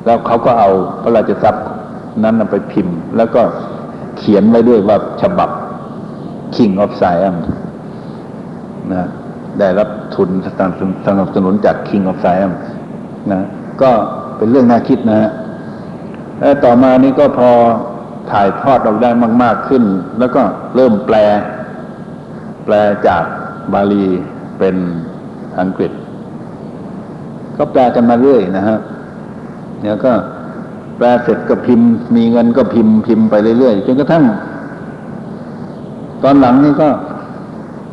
[0.05, 0.69] แล้วเขาก็เอา
[1.03, 1.65] พระราชทรัพย์
[2.23, 3.41] นั้นไปพิมพ์ แล้วก็
[4.17, 5.49] เขียนไว้ด้วยว่าฉบับ
[6.55, 7.35] King of Siam
[8.93, 9.05] นะ
[9.59, 10.29] ได้รับทุน
[11.07, 12.51] สนับสนุนจาก King of Siam
[13.31, 13.41] นะ
[13.81, 13.91] ก็
[14.37, 15.31] เป็นเรื่องน่าคิดนะฮะ
[16.39, 17.49] แล้วต่อมานี้ก็พอ
[18.31, 19.09] ถ่ายทอดออกได้
[19.43, 19.83] มาก ๆขึ้น
[20.19, 20.41] แล้วก็
[20.75, 21.15] เริ่มแปล
[22.65, 22.75] แปล
[23.07, 23.23] จาก
[23.73, 24.05] บาลี
[24.59, 24.75] เป็น
[25.59, 25.91] อังกฤษ
[27.57, 28.77] ก็แปลกันมาเรื่อยนะฮะ
[29.81, 30.13] เนี่ยก็
[30.97, 34.23] แปลเสร็จก็พิมพ์ มีเงินก็พิมพ์พิมพ์ไปเรื่อยๆจนกระทั่ง
[36.23, 36.87] ตอนหลังนี่ก็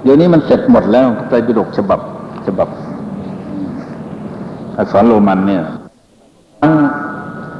[0.02, 2.00] เดี๋ยวนี้มันเสร็จหมดแล้วไตรปิฎกฉบับ
[2.46, 2.68] ฉบับ
[4.80, 5.62] อักษรโรมันเนี่ย
[6.60, 6.74] ทั้ง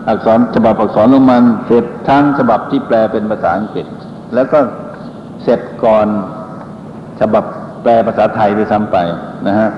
[0.09, 3.87] อักษรฉบับอักษรโรมันเสร็จทั้งฉบับที่แปลเป็นภาษาอังกฤษ
[4.35, 4.59] แล้วก็
[5.43, 6.07] เสร็จก่อน
[7.21, 7.45] ฉบับ
[7.83, 8.97] แปลภาษาไทยไปซ้ำไป
[9.47, 9.69] นะฮะ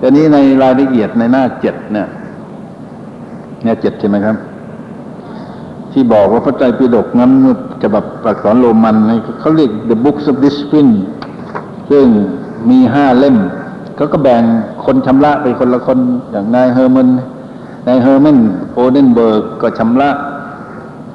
[0.00, 2.08] ทีนี้ในรายละเอียดในหน้าเจ็ดเนี่ย
[3.62, 4.36] เนี่ยเจ็ดใช่ไหมครับ
[5.92, 7.30] ที่บอกว่าพระไตรปิฎกนั้น
[7.82, 8.96] ฉบับอักษรโรมัน
[9.40, 10.92] เขาเรียก the books of discipline
[11.90, 12.06] ซึ่ง
[12.70, 13.36] มีห้าเล่ม
[13.96, 14.42] เขาก็แบ่ง
[14.84, 15.98] คนชำระไปคนละคน
[16.30, 17.08] อย่างนาย Hermann
[17.86, 18.38] นาย Hermann
[18.74, 20.10] Oldenberg ก็ชำระ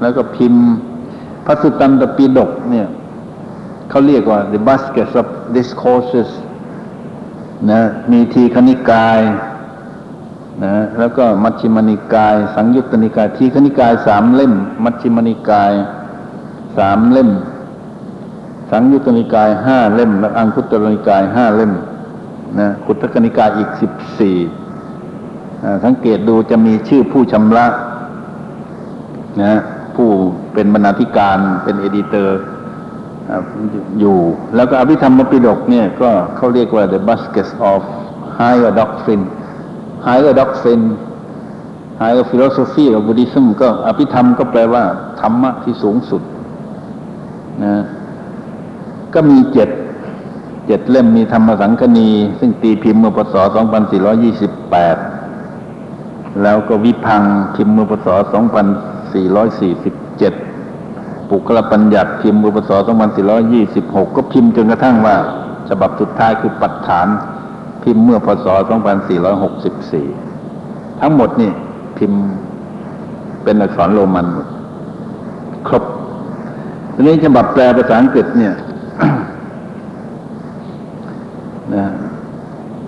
[0.01, 0.65] แล้วก็พิมพ์
[1.45, 2.88] พระสุตตันตปิฎกเนี่ย
[3.89, 6.30] เขาเรียกว่า the basket of discourses
[7.71, 9.19] นะมีทีฆนิกาย
[10.63, 14.53] นะแล้วก็มัชฌิมนิกาย สังยุตตนิกาย ทีฆนิกายสามเล่ม
[14.84, 15.73] มัชฌิมนิกาย
[16.77, 17.30] สามเล่ม
[18.71, 21.73] สังยุตตนิกายห้าเล่ม และอังคุตตนิกายห้าเล่ม
[22.60, 24.38] นะคุตตนิกายอีกสิบสี่
[25.86, 27.68] สังเกตดูจะมีชื่อผู้ชำระ
[29.44, 29.54] นะ
[29.96, 30.10] ผู้
[30.54, 32.40] เป็นบรรณาธิการเป็นเอดิเตอร์
[34.00, 34.18] อยู่
[34.56, 37.80] แล้วก็อภิธรรมปิฎกเนี่ยก็เขาเรียกว่า the baskets of
[38.40, 39.24] higher doctrine
[40.08, 40.86] higher doctrine
[42.02, 44.84] higher philosophy of Buddhism ก็อภิธรรมก็แปลว่า
[45.22, 46.22] ธรรมะที่สูงสุด
[47.64, 47.76] นะ
[49.14, 49.70] ก็มีเจ็ด
[50.67, 53.36] เจ็ดเล่มมีธรรมสังคณี ซึ่งตีพิมพ์เมื่อพศ
[54.27, 57.21] 2428 แล้วก็วิพัง
[57.56, 58.08] พิมพ์เมื่อพศ
[60.43, 62.71] 2447 ปุกลปัญญัติพิมพ์เมื่อพศ
[63.43, 65.15] 2426 ก็พิมพ์จนกระทั่งว่า
[65.69, 67.08] ฉบับสุดท้ายคือปัจฐาน
[67.84, 68.47] พิมพ์เมื่อพศ
[69.34, 71.51] 2464 ทั้งหมดนี่
[71.97, 72.21] พิมพ์
[73.43, 74.47] เป็นอักษรโรมันหมด
[75.67, 75.84] ครบ
[76.93, 78.53] ทีนี้ฉบับแปลภาษาอังกฤษเนี่ย
[81.75, 81.86] นะ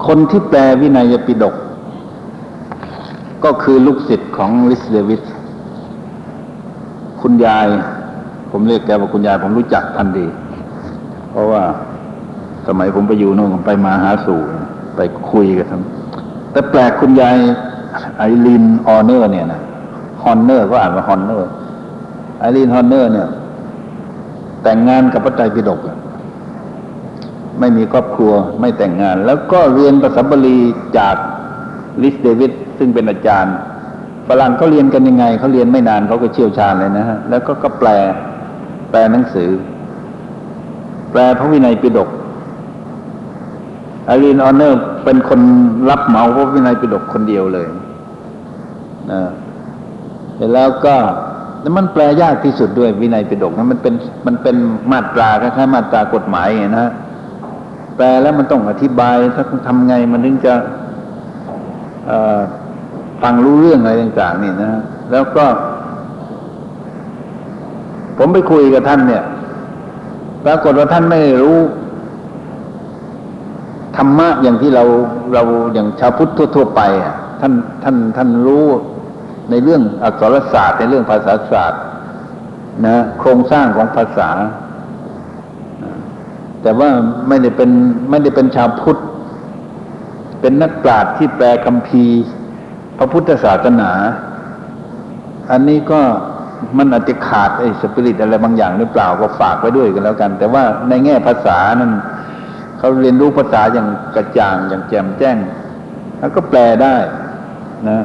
[0.06, 1.56] คนที่แปลวินัยปิฎก
[3.44, 5.24] ก็คือลูกศิษย์ของลิสเดวิส
[7.22, 7.68] คุณยาย
[8.52, 10.28] ผมเรียกแกว่าคุณยาย ผมรู้จักท่านดี
[11.32, 11.64] เพราะว่า
[12.68, 14.40] สมัยผมไปอยู่นู่นผมไปมาหาสู่
[14.96, 15.00] ไป
[15.32, 15.82] คุยกับท่าน
[16.52, 17.38] แต่แปลกคุณยาย
[18.18, 19.62] ไอรีนฮอนเนอร์ เนี่ยนะ
[20.24, 21.50] ฮอนเนอร์ก็อ่านว่าฮอนเนอร์
[22.40, 23.28] ไอรีนฮอนเนอร์ เนี่ย
[24.64, 25.80] แต่งงานกับพระไตรปิฎก
[27.60, 30.58] ไม่มีครอบครัวไม่แต่งงาน แล้วก็เรียนภาษาบาลี
[30.98, 31.16] จาก
[32.04, 33.56] Rhys Davids ซึ่งเป็นอาจารย์
[34.28, 37.90] ฝรั่งเขาเรียนกันยังไงเขาเรียนไม่นานเขาก็เชี่ยวชาญเลยนะฮะแล้วก็ก็แปล
[38.90, 39.50] แปลหนังสือ
[41.12, 42.10] แปลพระวินัยปิฎก
[44.10, 45.42] อารีนออเนอร์เป็นคน
[45.90, 47.68] รับเหมาพระวินัยปิฎกคนเดียวเลย
[49.12, 49.22] นะ
[50.36, 50.96] เสร็จแล้วก็
[51.62, 53.94] แล้วมันแปลยากที่สุดด้วยวินัยปิฎกนะมันเป็น
[54.26, 54.56] มันเป็น
[54.92, 56.92] มาตราคล้ายๆมาตรากฎหมายไงนะ
[58.00, 60.54] แปลแล้วมันต้องอธิบายถ้าทำไงมันถึงจะ
[63.22, 64.72] ฟังรู้เรื่องอะไรต่างๆนี่นะ
[65.12, 65.46] แล้วก็
[68.18, 69.24] ผมไปคุยกับท่านเนี่ย
[70.46, 71.58] ปรากฏว่าท่านไม่รู้
[73.98, 74.84] ธรรมะอย่างที่เรา
[75.34, 78.66] เราอย่างชาวพุทธทั่วๆไปอะท่านท่านท่านรู้
[79.50, 81.82] ในเรื่องอักษรศาสตร์ในเรื่องภาษาศาสตร์
[82.88, 84.30] นะโครงสร้างของภาษา
[86.62, 86.90] แต่ว่า
[87.28, 87.70] ไม่ได้เป็น
[88.10, 88.98] ไม่ได้เป็นชาวพุทธ
[90.42, 92.06] เป็นนักปราชญ์ที่แปลคัมภี
[92.98, 93.92] พระพุทธศาสนา
[95.52, 96.02] อันนี้ก็
[96.78, 101.92] มันอาจจะขาดไอ้สปิริตอะไรบางอย่างหรือเปล่าก็ฝากไว้ด้วยกันแล้วกัน แต่ว่าในแง่ภาษานั้น
[102.78, 105.38] เขาเรียนรู้ภาษาอย่างกระจ่างอย่างแจ่มแจ้ง
[106.20, 106.96] แล้วก็แปลได้
[107.90, 108.00] นะ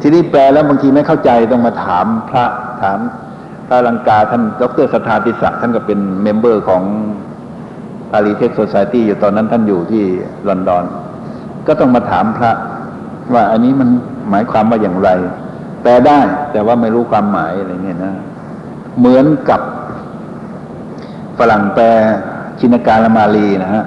[0.00, 2.44] ทีนี้แปลแล้วบางทีไม่เข้าใจต้องมาถามพระ
[2.82, 2.98] ถาม
[3.66, 10.04] พระลังกาท่านดรสถาติศักดิ์ท่านก็เป็นเมมเบอร์ของารีเทคโซซายตี้อยู่ตอนนั้นท่านอยู่ที่
[10.48, 10.84] ลอนดอน
[11.66, 12.52] ก็ต้องมาถามพระ
[13.34, 13.88] ว่าอันนี้มัน
[14.30, 15.10] หมายความว่าอย่างไร
[15.82, 16.20] แปลได้
[16.52, 18.14] แต่ว่าไม่รู้ความหมายอะไรเงี้ยนะ
[18.98, 19.60] เหมือนกับ
[21.38, 21.84] ฝรั่งแปล
[22.60, 23.84] ชินการมาลีนะฮะ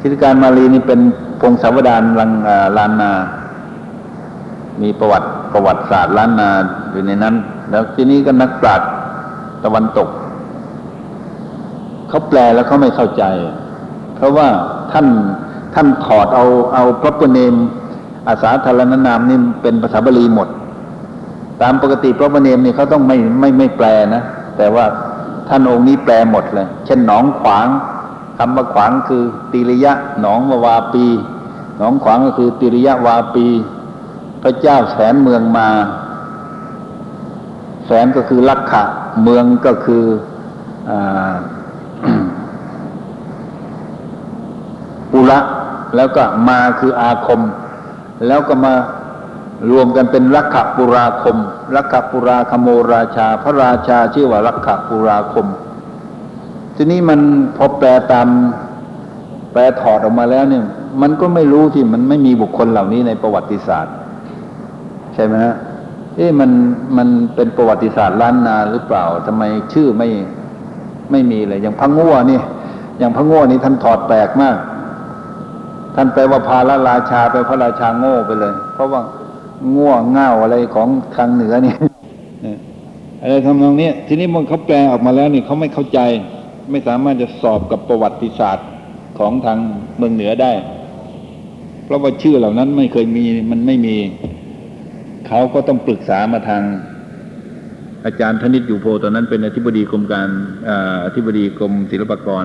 [0.00, 1.00] ชินการมาลีนี่เป็น
[1.40, 2.30] พงศาวดารลัง
[2.76, 3.12] ลานนา
[4.82, 6.50] มีประวัติประวัติศาสตร์ล้านนา
[6.90, 7.34] อยู่ในนั้น
[7.70, 8.88] แล้วที่นี้ก็นักปราชญ์
[9.64, 10.08] ตะวันตก
[12.12, 13.24] เขาแปลแล้วเขาไม่เข้าใจ
[14.16, 14.48] เพราะว่า
[14.92, 15.06] ท่าน
[15.74, 16.44] ท่านถอดเอา
[16.74, 17.54] เอาพระปเนม
[18.28, 20.48] อาสาธารณนามนี่เป็นภาษาบาลีหมด
[21.62, 24.22] ตามปกติพระปเนมนี่เขาต้องไม่ไม่ไม่แปลนะ
[24.56, 24.84] แต่ว่า
[25.48, 27.68] ท่านองค์นี้แปลหมดเลย เช่นหนองขวาง
[28.38, 29.22] คำว่าขวางคือ
[29.52, 31.06] ติริยะหนองวาปี
[31.78, 33.46] หนองขวางก็คือติริยะวาปี
[34.42, 35.68] พระเจ้าแสนเมืองมา
[37.86, 38.82] แสนก็คือลักขะ
[39.22, 40.04] เมืองก็คือ
[40.90, 40.92] อ
[45.14, 45.38] อุระ
[45.96, 47.40] แล้วก็มาคืออาคม
[48.26, 48.72] แล้วก็มา
[49.70, 51.36] รวมกันเป็นลักขปุราคม
[51.76, 55.46] ลักขปุราคโมราชา พระราชาชื่อว่าลักขปุราคม
[56.76, 57.20] ทีนี้มัน
[57.56, 58.28] พอแปลตาม
[59.52, 60.64] แปลถอดออกมาแล้วเนี่ย
[61.02, 63.94] มันก็ไม่รู้ที่มันไม่มีบุคคลเหล่านี้ในประวัติศาสตร์
[65.14, 65.54] ใช่ไหมฮะ
[66.16, 66.50] เอ๊ะมัน
[66.96, 70.08] มันเป็นประวัติศาสตร์ล้านนาหรือเปล่าทำไมชื่อไม่
[71.10, 72.40] ไม่มีเลยอย่างพังงัวนี่
[72.98, 74.56] อย่างพังงัวนี่ท่านถอดแปลกมาก
[75.94, 79.00] ท่านแปลว่าพาละราชาไปพระราชาโง่ไปเลย เพราะว่า
[79.76, 81.74] ง่วงเง่าอะไรของทางเหนือนี่
[83.22, 86.00] อะไรทำนองนี้ทีนี้มันเขาแปลออกมาแล้วนี่เขาไม่เข้าใจ
[86.70, 88.68] ไม่สามารถจะสอบกับประวัติศาสตร์
[89.18, 89.58] ของทาง
[89.96, 90.52] เมืองเหนือได้
[91.84, 93.96] เพราะว่าชื่อเหล่านั้นไม่เคยมีมันไม่มี
[95.28, 96.62] เขาก็ต้องปรึกษามาทาง
[98.04, 100.28] อาจารย์ธนิตอยู่โพตอนนั้นเป็นอธิบดีกรมการ
[100.68, 102.44] อาอธิบดีกรมศิลปากร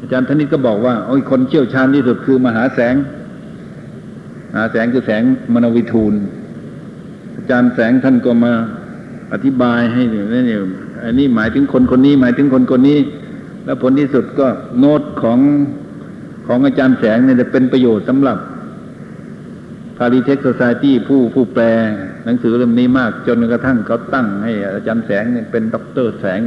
[0.00, 2.94] อาจารย์ธนิตก็บอกว่าโอ้ยคนเชี่ยวชาญที่สุดคือมหาแสง
[4.50, 5.22] มหาแสงคือแสง
[5.54, 6.14] มนวิทูล
[7.36, 8.52] อาจารย์แสงท่านก็มา
[9.32, 10.60] อธิบายให้เนี่ยเนี่ย
[11.04, 12.98] อันนี้หมายถึงคนคนนี้หมายถึงคนคนนี้
[13.64, 15.38] แล้วผลที่สุดก็โน้ตของ
[16.46, 18.38] ของอาจารย์แสงเนี่ยจะเป็นประโยชน์สำหรับ
[19.96, 21.64] Pali Text Society ผู้ผู้แปล
[22.24, 26.40] หนังสือเล่มนี้มาก จนกระทั่งเขาตั้งให้อาจารย์แสงเนี่ยเป็นด็อกเตอร์แสง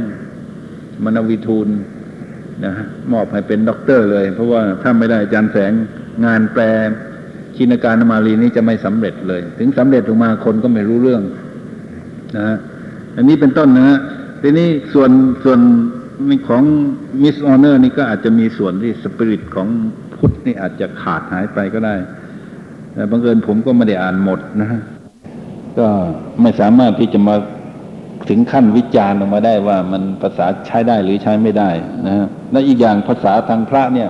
[1.04, 1.68] มนวิทูล
[2.64, 5.72] นะฮะมอบให้เป็นด็อกเตอร์เลย เพราะว่าถ้าไม่ได้อาจารย์แสง
[6.24, 6.62] งานแปล
[7.56, 11.22] ชินกาลมาลีนี้จะไม่สำเร็จเลย ถึงสำเร็จออกมาคนก็ไม่รู้เรื่อง
[12.36, 12.56] นะฮะ
[13.16, 13.98] อันนี้เป็นต้นนะฮะ
[14.42, 15.10] ทีนี้ส่วน
[15.44, 15.60] ส่วน
[16.48, 16.62] ของ
[17.22, 19.68] มิสออเนอร์นี่ก็อาจจะมีส่วนที่สปิริตของ
[20.14, 21.94] พุทธนี่อาจจะขาดหายไปก็ได้
[22.94, 24.80] แต่บังเอิญผมก็ไม่ได้อ่านหมดนะฮะ
[25.78, 25.86] ก็
[26.40, 27.36] ไม่สามารถที่จะมา
[28.28, 31.70] ถึงขั้นวิจารณ์ออกมาได้ว่ามันภาษาใช้ได้หรือใช้ไม่ได้
[32.06, 34.08] นะฮะและอีกอย่างภาษาทางพระเนี่ย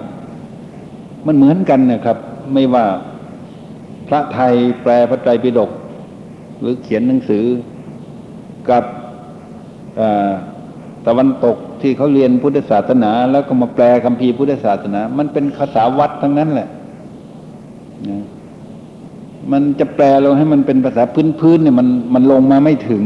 [1.26, 2.18] มันเหมือนกันนะครับ
[2.54, 2.84] ไม่ว่า
[4.08, 5.70] พระไทยแปลพระไตรปิฎก
[6.60, 7.44] หรือเขียนหนังสือ
[8.70, 8.84] กับ
[11.06, 16.68] ตะวันตกที่เขาเรียนพุทธศาสนา แล้วก็มาแปลคัมภีร์พุทธศาสนา มันเป็นภาษาวัดทั้งนั้นแหละ
[18.10, 18.22] นะ
[19.52, 21.02] มันจะแปลลงให้มันเป็นภาษา
[21.40, 23.02] พื้นๆเนี่ยมันมันลงมาไม่ถึง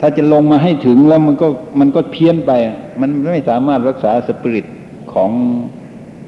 [0.00, 1.46] ถ้าจะลงมาให้ถึงแล้วมันก็
[1.80, 2.52] มันก็เพี้ยนไป
[3.00, 4.66] มันไม่สามารถรักษาสปิริต
[5.12, 5.30] ของ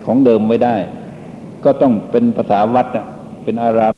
[0.05, 0.77] ของเดิมไว้ได้
[1.65, 2.87] ก็ต้องเป็นภาษาวัด
[3.45, 3.95] เป็นอาราบ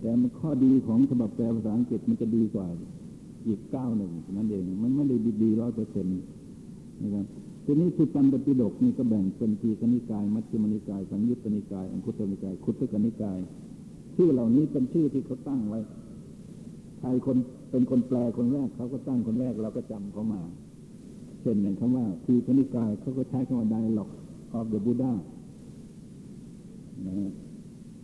[0.00, 2.66] แต่มันข้อดีของฉบับแป ลภาษาอังกฤษมันจะดีกว่า
[3.46, 6.12] อีกเก้าหนึ่งนั่นเอง มันไม่ได้ดีร้อยเปอร์เซ็นต์
[7.02, 7.26] นะครับ
[7.64, 13.38] ทีนี้สุตันตปิฎกนี่ก็แบ่งเป็นทีคณิกาย มัชฌิมนิกาย สังยุตตนิกาย อังคุตนิกาย คุตตกนิกาย
[14.14, 15.80] ชื่อเหล่านี้เป็นชื่อที่เขาตั้งไว้
[16.98, 17.36] ใครคน
[17.70, 20.40] เป็นคนแปลคนแรกเขาก็ตั้งคนแรกเราก็จำเขามา
[21.40, 24.12] เช่นอย่างคำว่าทีคณิกายเขาก็ใช้คำว่า dialogue
[24.58, 25.12] of the Buddha
[27.06, 27.30] นะ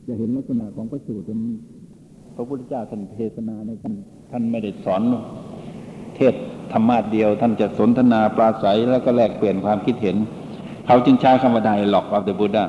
[0.06, 1.52] จะเห็นลักษณะของพระสูตรมัน
[2.34, 3.94] พระพุทธเจ้าท่านเทศนาในท่าน
[4.30, 5.02] ท่านไม่ได้สอน
[6.16, 6.34] เทศ
[6.72, 10.16] ธรรมะเดียว ท่านจะสนทนาปราศัยแล้วก็แลกเปลี่ยนความคิดเห็น
[10.86, 12.64] เขาจึงใช้คำว่าไดหลอก of the Buddha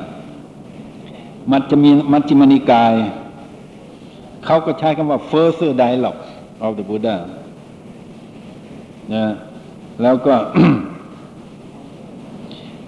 [1.51, 2.93] มัจจะมีมัจจิมนิกาย
[4.45, 6.21] เขาก็ใช้คำว่า further dialogue
[6.65, 7.15] of the Buddha
[9.13, 9.25] นะ
[10.01, 10.35] แล้วก็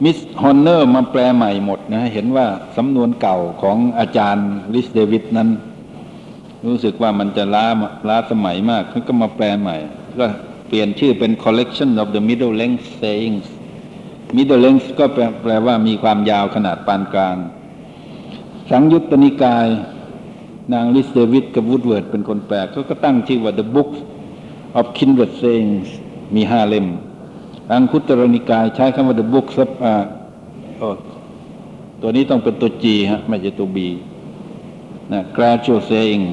[0.03, 2.45] Miss Horner มาแปลใหม่หมดนะ เห็นว่า
[2.77, 5.49] สำนวนเก่าของอาจารย์ Rhys Davids นั้น
[6.65, 7.67] รู้สึกว่ามันจะล้า
[8.09, 9.77] ล้าสมัยมากเขาก็มาแปลใหม่
[10.19, 10.25] ก็
[10.67, 13.47] เปลี่ยนชื่อเป็น collection of the middle length sayings
[14.37, 17.37] middle length ก็แปลแปลว่ามีความยาวขนาดปานกลาง
[18.69, 19.67] สังยุตตนิกาย
[20.73, 23.91] นาง Rhys Davids กับ Woodward เป็นคนแปลเขาก็ตั้งชื่อว่า the book
[24.77, 25.89] of kindred sayings
[26.35, 26.87] มีห้าเล่ม
[27.71, 29.95] อังคุตรนิกายใช้คำว่า the book of อ่า
[32.01, 33.77] ตัวนี้ต้องเป็นตัว G ฮะไม่ใช่ตัว B
[35.11, 36.23] นะ gradual saying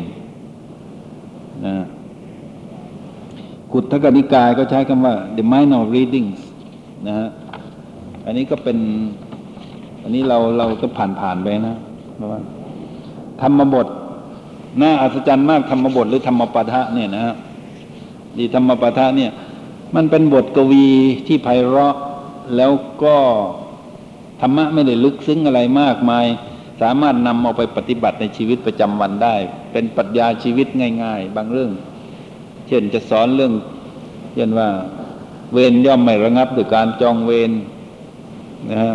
[1.67, 1.75] นะ
[3.73, 6.41] กุตทกนิกายก็ใช้คำว่า the minor readings
[7.07, 7.29] นะฮะ
[8.25, 8.79] อันนี้ก็เป็น
[10.03, 11.77] อันนี้เราเราก็ผ่านผ่านไปนะ
[12.15, 12.41] เพราะว่า
[13.43, 13.87] ธรรมบท
[14.81, 17.35] น่าอัศจรรย์มากธรรมบทหรือธรรมปาทะเนี่ยนะฮะ
[18.39, 19.31] ดีธรรมปาทะเนี่ย
[19.95, 20.87] มันเป็นบทกวี
[21.27, 21.97] ที่ไพเราะ
[22.57, 23.17] แล้วก็
[24.41, 26.27] ธรรมะไม่ได้ลึกซึ้งอะไรมากมาย
[26.81, 29.35] สามารถนำเอาไปปฏิบัติในชีวิตประจำวันได้
[29.73, 30.67] เป็นปรัชญาชีวิต
[31.03, 31.71] ง่าย ๆ บางเรื่อง
[32.69, 33.53] เช่นจะสอนเรื่อง
[34.35, 34.69] เช่นว่า
[35.53, 37.51] เวรย่อมไม่ระงับด้วยการจองเวร
[38.71, 38.95] นะฮะ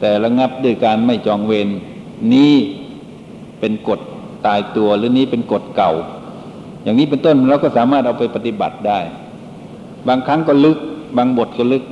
[0.00, 1.68] แต่ระงับด้วยการไม่จองเวร
[2.32, 2.54] นี้
[3.60, 4.00] เป็นกฎ
[4.46, 5.92] ตายตัวหรือนี้เป็นกฎเก่า
[6.82, 8.98] อย่างนี้เป็นต้นเราก็สามารถเอาไปปฏิบัติได้
[10.08, 10.78] บางครั้งก็ลึก
[11.16, 11.84] บางบทก็ลึก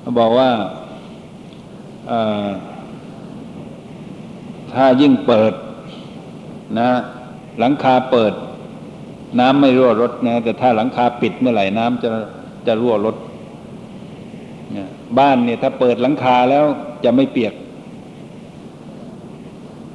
[0.00, 0.50] เขาบอกว่า
[2.10, 2.48] อ่อ
[4.74, 5.52] ถ้ายิ่งเปิด
[6.78, 6.90] นะ
[7.58, 8.32] หลังคาเปิด
[9.40, 12.08] น้ำไม่รั่วรถนะ แต่ถ้าหลังคาปิดเมื่อไหร่น้ำจะ
[12.66, 13.16] จะรั่วรถ
[14.72, 16.64] เนี่ยบ้านเนี่ย ถ้าเปิดหลังคาแล้ว
[17.04, 17.54] จะไม่เปียก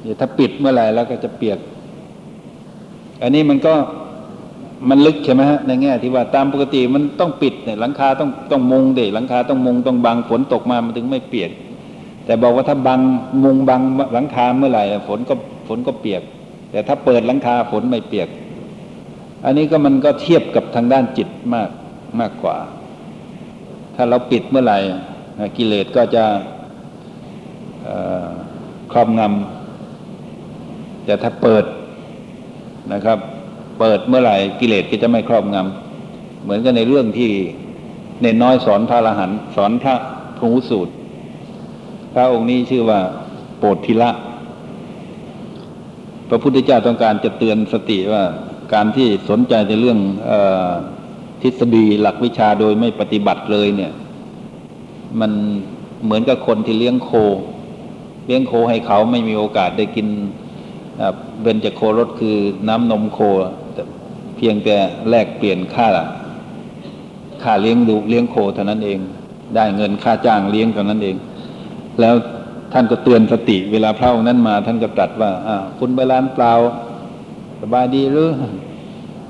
[0.02, 1.58] เนี่ยถ้าปิดเมื่อไหร่แล้วก็จะเปียก
[3.22, 3.74] อันนี้มันก็
[4.88, 11.50] มันลึกใช่ไหมฮะในแง่ที่ว่าตามปกติมันต้องปิดเนี่ยหลังคาต้องต้องมุงเด็หลังคาต้องมุงต้องบังฝนตกมามันถึงไม่เปียก
[12.26, 13.00] แต่บอกว่าถ้าบัง
[13.44, 13.80] มุงบัง
[14.12, 15.34] หลังคาเมื่อไหร่ฝนก็
[15.68, 16.22] ฝนก็เปียก
[16.70, 18.28] แต่ถ้าเปิดหลังคาฝนไม่เปียก
[19.44, 21.70] อันนี้ก็มันก็เทียบกับทางด้านจิตมาก
[22.20, 22.56] มากกว่า
[23.96, 24.78] ถ้าเราปิดเมื่อไหร่
[25.56, 26.24] กิเลสก็จะ
[28.92, 31.64] ครอบงำแต่ถ้าเปิด
[32.92, 33.18] นะครับ
[33.78, 37.30] เปิดเมื่อไหร่กิเลสก็จะไม่ครอบงำเหมือนกันในเรื่องที่
[38.20, 39.94] เนนน้อยสอนพระอรหันต์สอนพระ
[40.38, 40.92] พหูสูตร
[42.18, 43.00] ระองค์นี้ชื่อว่า
[43.58, 44.10] โปรดทิละ
[46.28, 48.22] พระพุทธเจ้าต้องการจะเตือนสติว่า
[48.74, 49.98] การที่สนใจในเรื่อง
[50.30, 50.32] อ
[51.42, 53.92] ทฤษฎีหลักวิชาโดยไม่ปฏิบัติเลยเนี่ย
[55.20, 55.32] มัน
[56.04, 57.10] เหมือนกับคนที่เลี้ยงโค
[58.26, 60.06] เลี้ยงโคให้เขาไม่มีโอกาสได้กิน
[61.42, 62.36] เบญจโครสคือ
[62.68, 63.18] น้ำนมโค
[64.36, 64.76] เพียงแต่
[65.08, 65.88] แลกเปลี่ยนค่า
[67.42, 68.98] ค่าเลี้ยงดูเลี้ยงโคเท่านั้นเอง
[69.54, 71.16] ได้เงินค่าจ้างเลี้ยงเท่านั้นเอง
[72.00, 72.14] แล้ว
[72.72, 76.52] ท่านก็เตือนสติ เวลาพระองค์นั้นมา ท่านก็ตรัสว่าอ่าคุณเวลานเปล่า
[77.60, 78.30] สบายดีหรือ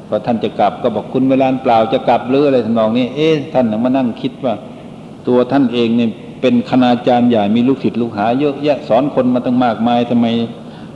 [0.09, 4.55] พอท่านจะกลับก็บอกคุณเวลานเปล่าจะกลับหรืออะไรทำนองนี้ เอ๊ะท่านมานั่งคิดว่า
[5.29, 6.11] ตัวท่านเองเนี่ย
[6.41, 10.27] เป็นคณาจารย์ใหญ่มีลูกศิษย์ลูกหาเยอะแยะสอนคนมาตั้งมากมายทำไม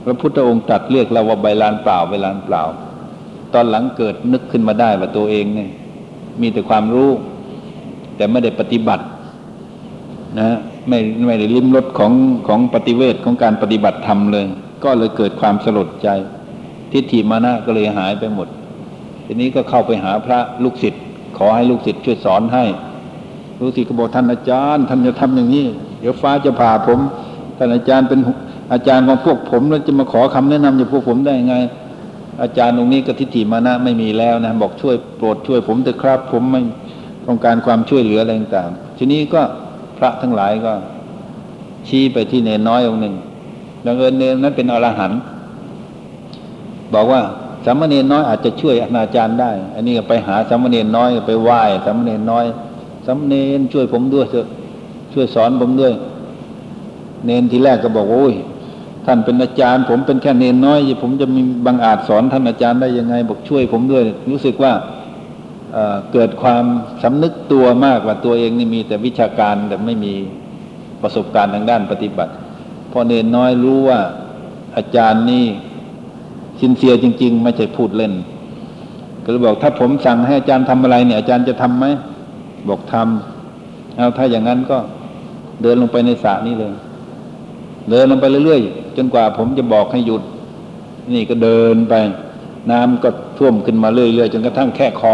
[0.03, 2.61] พระพุทธองค์ตรัสเรียกเราว่าใบลานเปล่าใบลานเปล่า
[3.53, 5.69] ตอนหลังเกิดนึกขึ้นมาได้ว่าตัวเองเนี่ย
[6.41, 7.09] มีแต่ความรู้
[8.15, 9.03] แต่ไม่ได้ปฏิบัติ
[10.39, 10.49] นะ
[10.89, 12.13] ไม่ไม่ได้ลิ้มรสของ
[12.47, 14.45] ของปฏิเวทของการปฏิบัติธรรมเลย
[14.83, 16.09] ก็เลยเกิดความสลดใจ
[16.91, 18.47] ทิฏฐิมานะก็เลยหายไปหมด
[19.25, 21.01] ทีนี้ก็เข้าไปหาพระลูกศิษย์
[21.37, 22.63] ขอให้ลูกศิษย์ช่วยสอนให้
[23.59, 25.65] ลูกศิษย์ก็บอกท่านอาจารย์ ท่านจะทำอย่างนี้
[25.99, 26.99] เดี๋ยวฟ้าจะผ่าผม
[27.57, 28.19] ท่านอาจารย์เป็น
[28.73, 31.55] อาจารย์ของพวกผมแล้วจะมาขอคำแนะนำจากพวกผมได้ยังไง
[32.41, 36.61] อาจารย์ตรงนี้ก็ทิฏฐิมานะไม่มีแล้วนะบอกช่วยโปรดช่วยผมเถอะครับ ผมไม่
[37.27, 39.41] ต้องการความช่วยเหลืออะไรต่างทีนี้ก็
[40.03, 40.73] ระทั้งหลายก็
[41.87, 43.15] ชี้ไปที่เนนน้อยองค์หนึ่ง
[43.85, 45.19] ดังเอิญเนนนั้นเป็นอรหันต์
[46.93, 47.21] บอกว่า
[47.65, 52.45] สามเณรน้อยอาจจะช่วยอนาจารย์ได้ อันนี้ก็ไปหาสามเณรน้อยไปไหว้สามเณรน้อย
[53.05, 54.47] สามเณรช่วยผมด้วยเถอะ
[55.13, 55.93] ช่วยสอนผมด้วย
[57.25, 58.33] เนนทีแรกก็บอกโอ้ย
[59.05, 64.71] ท่านเป็นอาจารย์ ผมเป็นแค่เนนน้อยผมจะมีบางอาจสอนท่านอาจารย์ได้ยังไง บอกช่วยผมด้วย รู้สึกว่า
[66.13, 66.63] เกิดความ
[67.03, 70.13] สำนึกตัวมากว่าตัวเองนี่มีแต่วิชาการแต่ไม่มี
[71.01, 72.33] ประสบการณ์ทางด้านปฏิบัติ
[72.91, 73.99] พอเนนน้อยรู้ว่า
[74.77, 75.45] อาจารย์นี่
[76.59, 78.13] สินเสียจริง ๆ ไม่ใช่พูดเล่น
[79.23, 81.85] ก็เลยบอกถ้าผมสั่งให้อาจารย์ทำอะไรเนี่ย อาจารย์จะทำไหม
[82.69, 84.77] บอกทำเอาถ้าอย่างนั้นก็
[85.61, 86.73] เดินลงไปในสระนี้เลย
[87.89, 90.21] เดินลงไปเรื่อยๆจนกว่าผมจะบอกให้หยุด
[91.13, 91.93] นี่ก็เดินไป
[92.71, 95.13] น้ำก็ท่วมขึ้นมาเรื่อยๆจนกระทั่งแค่คอ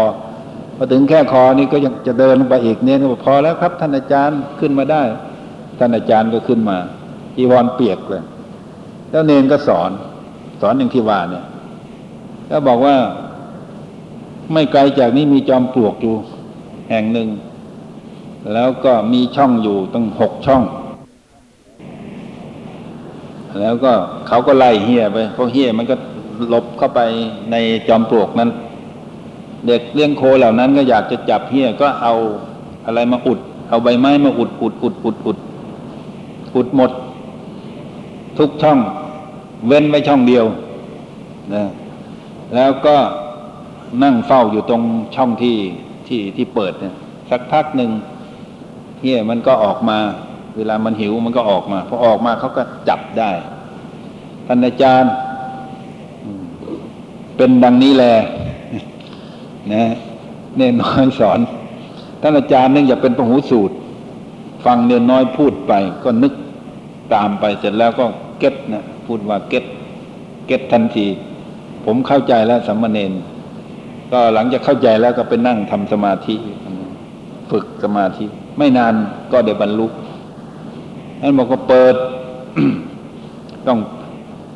[0.80, 5.02] พอถึงแค่คอนี่ก็ยังจะเดินไปอีกเนี่ยบอกพอแล้วครับ ท่านอาจารย์ขึ้นมาได้
[5.78, 6.76] ท่านอาจารย์ก็ขึ้นมา
[7.36, 8.22] จีวรเปียกเลย
[9.10, 9.90] แล้วเนนก็สอน
[10.60, 11.44] สอนอย่างที่ว่าเนี่ย
[12.50, 12.96] ก็บอกว่า
[14.52, 16.14] ไม่ไกลจากนี้มีจอมปลวกอยู่
[16.90, 17.28] แห่งหนึ่ง
[18.54, 20.62] แล้วก็มีช่องอยู่ตั้งหกช่อง
[23.60, 23.92] แล้วก็
[24.28, 25.96] เขาก็ไล่เฮียไปเพราะเฮียมันก็
[26.48, 27.00] หลบเข้าไป
[27.50, 27.56] ใน
[27.88, 28.50] จอมปลวกนั้น
[29.66, 32.14] เด็กเลี้ยงโคเหล่านั้นก็อยากจะจับเฮี้ยก็เอา
[32.86, 33.38] อะไรมาอุด
[33.68, 35.38] เอาใบไม้มาอุดอุดอุดอุดอุด
[36.56, 36.90] อุดหมด
[38.38, 38.78] ทุกช่อง
[39.66, 40.44] เว้นไว้ช่องเดียว
[41.54, 41.64] นะ
[42.54, 42.96] แล้วก็
[44.02, 44.82] นั่งเฝ้าอยู่ตรง
[45.16, 45.56] ช่องที่
[46.06, 46.94] ที่ที่เปิดเนี่ย
[47.30, 47.90] สักพักหนึ่ง
[49.00, 49.98] เหี้ยมันก็ออกมา
[50.56, 53.30] เวลามันหิวมันก็ออกมาพอออกมาเขาก็จับได้
[54.46, 55.12] ท่านอาจารย์
[57.36, 58.14] เป็นดังนี้แหละ
[59.74, 59.84] นะ
[60.56, 61.38] เณรน้อยสอน
[62.20, 63.74] ท่านอาจารย์นึกอยากเป็นพหูสูต
[64.64, 65.72] ฟังเณรน้อยพูดไป
[66.04, 66.32] ก็นึก
[67.14, 68.04] ตามไปเสร็จแล้วก็
[68.38, 69.64] get นะพูดว่า get
[70.46, 71.06] get ทันที
[71.84, 73.12] ผมเข้าใจแล้วสัมมาเนน
[74.12, 76.34] ก็หลังจากเข้าใจแล้วก็ไปนั่งทำสมาธิ
[77.50, 78.26] ฝึกสมาธิ
[78.58, 78.94] ไม่นาน
[79.32, 79.86] ก็ได้บรรลุ
[81.20, 81.94] นั่นบอกว่าเปิด
[83.66, 83.78] ต้อง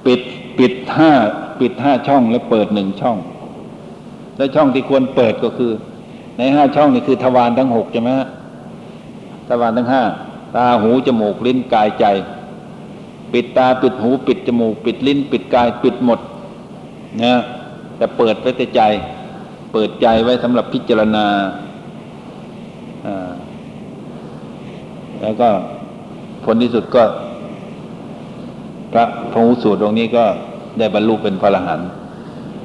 [0.06, 0.20] ปิด
[0.58, 1.12] ปิดห้า
[1.60, 3.18] ปิดห้าช่องแล้วเปิดหนึ่งช่อง
[4.36, 5.72] แล้วช่องที่ควรเปิดก็คือ
[6.38, 8.28] ในห้าช่องนี่คือทวารทั้งหกใช่ไหมฮะ
[9.48, 10.02] ทวารทั้งห้า
[10.54, 12.06] ตาหูจมูกลิ้นกายใจ
[13.32, 16.20] ปิดตาปิดหูปิดจมูก ปิดลิ้น ปิดกายปิดหมด
[17.24, 17.34] นะ
[17.96, 18.82] แต่เปิดไว้แต่ใจ
[19.72, 21.26] เปิดใจไว้สำหรับพิจารณา
[23.06, 23.30] อ่า
[25.20, 25.48] แล้วก็
[26.44, 27.04] ผลที่สุดก็
[28.92, 30.24] พระพระหูสูตรตรงนี้ก็
[30.78, 31.88] ได้บรรลุเป็นพระอรหันต์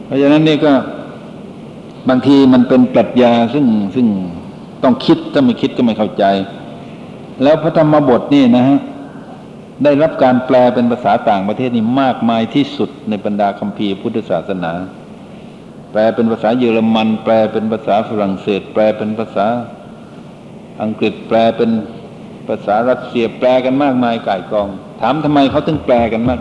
[0.06, 0.72] เพราะฉะนั้นนี่ก็
[2.10, 4.08] บางทีมันเป็นปรัชญาซึ่งซึ่ง
[4.84, 6.24] ต้องคิดถ้าไม่คิดก็ไม่เข้าใจ
[7.44, 8.80] แล้วพระธรรมบทนี่นะฮะ
[9.84, 14.72] ได้รับการแปลเป็นภาษาต่างประเทศนี่มากมายที่สุดในบรรดาคัมภีร์พุทธศาสนา
[15.92, 19.48] แปลเป็นภาษาเยอรมัน แปลเป็นภาษาฝรั่งเศส แปลเป็นภาษา
[20.82, 21.70] อังกฤษแปลเป็น
[22.48, 24.68] ภาษารัสเซียแปลกันมากมายก่ายกอง
[25.02, 26.40] ถามทำไมเขาถึงแปลกันมาก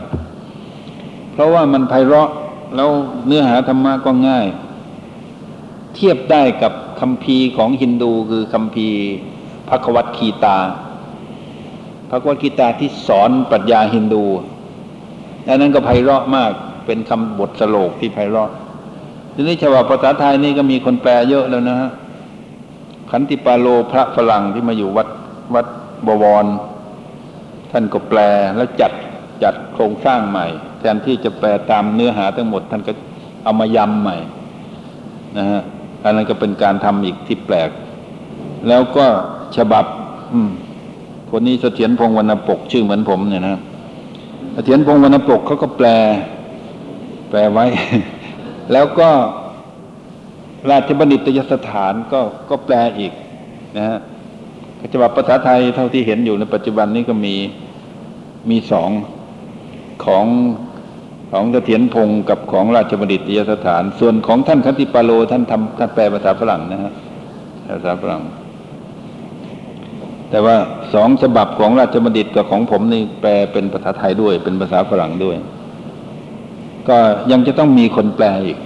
[1.33, 2.31] เพราะว่ามันไพเราะ
[2.77, 2.91] แล้ว
[3.27, 4.47] เนื้อหาธรรมะก็ง่าย
[5.97, 8.89] เทียบได้กับคัมภีของฮินดูคือคัมภี
[9.69, 10.59] พระควัตคีตา
[12.11, 14.25] พระกวดกีตาที่สอนปรัชญาฮินดู
[15.49, 16.53] อันนั้นก็ไพเราะมาก
[16.87, 18.51] เป็นคำบทสโลกที่ไพเราะ
[19.35, 21.91] ทีนี้ฉบับภาษาไทยนี่ก็มีคนแปลเยอะแล้วนะฮะ
[23.11, 25.09] ขันติปาโลพระฝรั่งที่มาอยู่วัด
[25.55, 25.67] วัด
[26.07, 26.47] บวร
[27.71, 28.19] ท่านก็แปล
[28.57, 28.93] แล้วจัด
[29.43, 30.47] จัดโครงสร้างใหม่
[30.79, 32.93] แทนที่จะแปลตามเนื้อหาทั้งหมด ท่านก็
[33.45, 34.17] เอามายำใหม่
[35.39, 35.63] นะฮะ
[36.07, 37.71] อันนั้นก็เป็นการทำอีกที่แปลก
[38.69, 39.07] แล้วก็
[39.57, 39.85] ฉบับ
[41.31, 43.61] คนนี้เสถียรพงวรรณปกชื่อเหมือนผมเนี่ยนะ
[44.55, 45.89] เสถียรพงวรรณปกเขาก็แปล
[47.31, 47.67] แปลไว้
[48.73, 49.09] แล้วก็
[50.71, 53.13] ราชบัณฑิตยสถานก็ก็แปลอีก
[53.77, 53.99] นะฮะ
[54.93, 57.35] ฉบับภาษาไทยเท่าที่เห็นอยู่ในปัจจุบันนี้ก็มี
[58.51, 58.91] มีสอง
[60.05, 60.25] ของ
[61.33, 66.93] ของเสถียรพงศ์กับของราชบัณฑิตยสถาน ส่วนของท่านคันติปาโลท่านทำท่านแปลภาษาฝรั่งนะฮะ
[67.69, 68.23] ภาษาฝรั่ง
[70.31, 70.57] แต่ว่า
[70.95, 75.37] สองฉบับของราชบัณฑิตกับของผมนี่แปลเป็นภาษาไทยด้วย เป็นภาษาฝรั่งด้วย
[76.89, 76.99] ก็
[77.31, 78.59] ยังจะต้องมีคนแปลอีก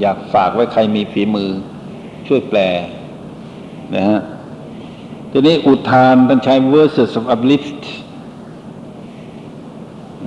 [0.00, 1.50] อยากฝากไว้ใครมีฝีมือ
[2.26, 2.58] ช่วยแปล
[3.96, 4.20] นะฮะ
[5.32, 7.82] ทีนี้อุทานท่านใช้ verses of uplift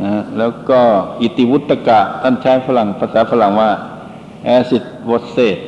[0.04, 0.82] นะแล้วก็
[1.22, 3.72] อิติวุตกะ ท่านใช้ฝรั่งภาษาฝรั่งว่า
[4.56, 5.64] as it was said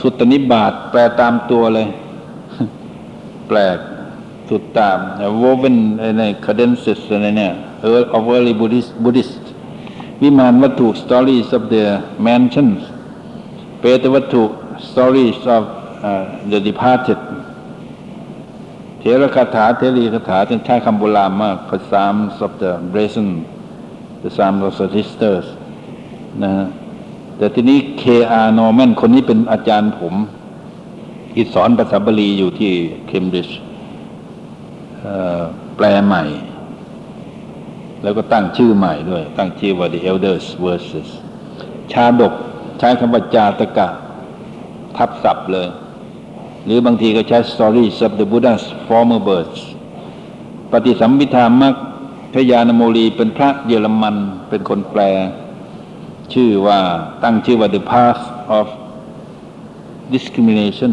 [0.00, 1.86] สุตนิบาตแปลตามตัวเลย
[3.48, 3.78] แปลก
[4.48, 4.98] สุดตาม
[5.42, 5.76] woven
[6.18, 7.52] ใน cadences อะไรเนี่ย
[7.90, 9.44] earl of early Buddhist Buddhist
[10.22, 11.84] วิมานวัตถุ stories of the
[12.26, 12.80] mansions
[13.80, 14.44] เปตวัตถุ
[14.90, 15.62] stories of
[16.08, 17.20] uh, the departed
[19.04, 23.28] เทระคาถาเทรีคาถาจะใช้คำโบราณมาก the psalms of the brazen
[24.22, 25.46] the psalms of the sisters
[26.42, 26.66] นะฮะ
[27.36, 28.48] แต่ทีนี้ K.R.
[28.58, 30.14] Norman คนนี้เป็นอาจารย์ผม
[31.32, 32.72] ที่สอนภาษาบาลีอยู่ที่
[33.06, 33.58] เคมบริดจ์
[35.76, 36.24] แปลใหม่
[38.02, 41.08] แล้วก็ตั้งชื่อใหม่ด้วย ตั้งชื่อว่า the elders verses
[41.92, 42.34] ชาดก
[42.78, 43.88] ใช้คำว่าจาตกะ
[44.96, 45.68] ทับศัพท์เลย
[46.64, 49.62] หรือบางทีก็ใช้ stories of the Buddha's former births
[50.72, 51.74] ปฏิสัมพิธามัก
[52.34, 54.16] พยานโมลีเป็นพระเยอรมัน
[54.48, 55.00] เป็นคนแปล
[56.32, 56.78] ชื่อว่า
[57.22, 58.22] ตั้งชื่อว่า the path
[58.58, 58.66] of
[60.14, 60.92] discrimination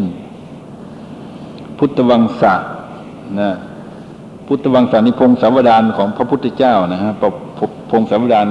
[1.78, 2.54] พุทธวังสะ
[3.40, 3.50] นะ
[4.46, 7.12] พุทธวังสานิพงศาวดารของพระพุทธเจ้านะฮะ
[7.90, 8.46] พงศาวดาร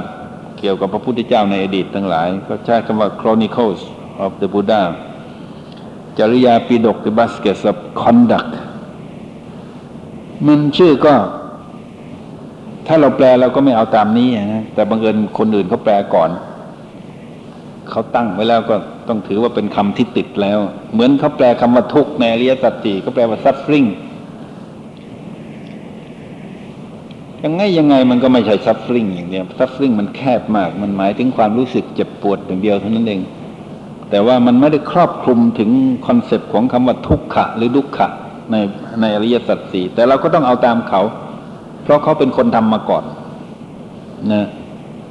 [0.59, 3.81] เกี่ยวกับพระพุทธเจ้าในอดีตทั้งหลาย ก็ใช้คำว่า Chronicles
[4.23, 4.81] of the Buddha
[6.17, 8.51] จริยาปีดก The Baskets of Conduct
[10.47, 11.13] มันชื่อก็
[12.87, 16.29] ถ้าเราแปลเราก็ไม่เอาตามนี้นะแต่บังเอิญคนอื่นเขาแปลก่อน
[17.89, 18.75] เขาตั้งไว้แล้วก็
[19.07, 20.59] ต้องถือว่าเป็นคำที่ติดแล้ว
[20.93, 23.87] เหมือนเขาแปลคำว่าทุกข์ในอริยสัจสี่เขาแปลว่า suffering
[27.43, 33.21] ยังไงยังไงมันก็ไม่ใช่ suffering อย่างเดียว suffering มันแคบมาก มันหมายถึงความรู้สึกเจ็บปวดอย่างเดียวเท่านั้นเอง
[34.09, 35.69] แต่ว่ามันไม่ได้ครอบคลุมถึง
[36.07, 38.07] concept ของคำว่าทุกขะ หรือดุขะ
[38.51, 38.55] ใน
[39.01, 41.01] ในอริยสัจสี่แต่เราก็ต้องเอาตามเขา
[41.83, 43.03] เพราะเขาเป็นคนทำมาก่อน
[44.33, 44.45] นะ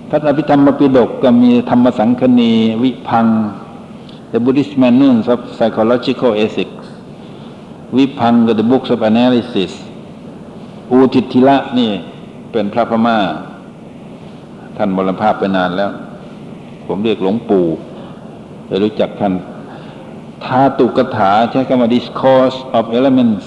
[0.08, 3.26] พระอภิธรรมปิฎกก็มีธรรมสังคณีวิภังค์
[4.32, 6.86] The Buddhist Manuals of Psychological Ethics
[7.96, 9.72] วิพังกับ The Books of Analysis
[10.90, 11.90] อูทิทิละนี่
[12.52, 13.18] เป็นพระพม่า
[14.76, 15.90] ท่านมรณภาพไปนานแล้ว
[16.86, 17.66] ผมเรียกหลวงปู่
[18.68, 19.34] จะรู้จักท่าน
[20.44, 23.44] ธาตุกถาใช้คำว่า discourse of elements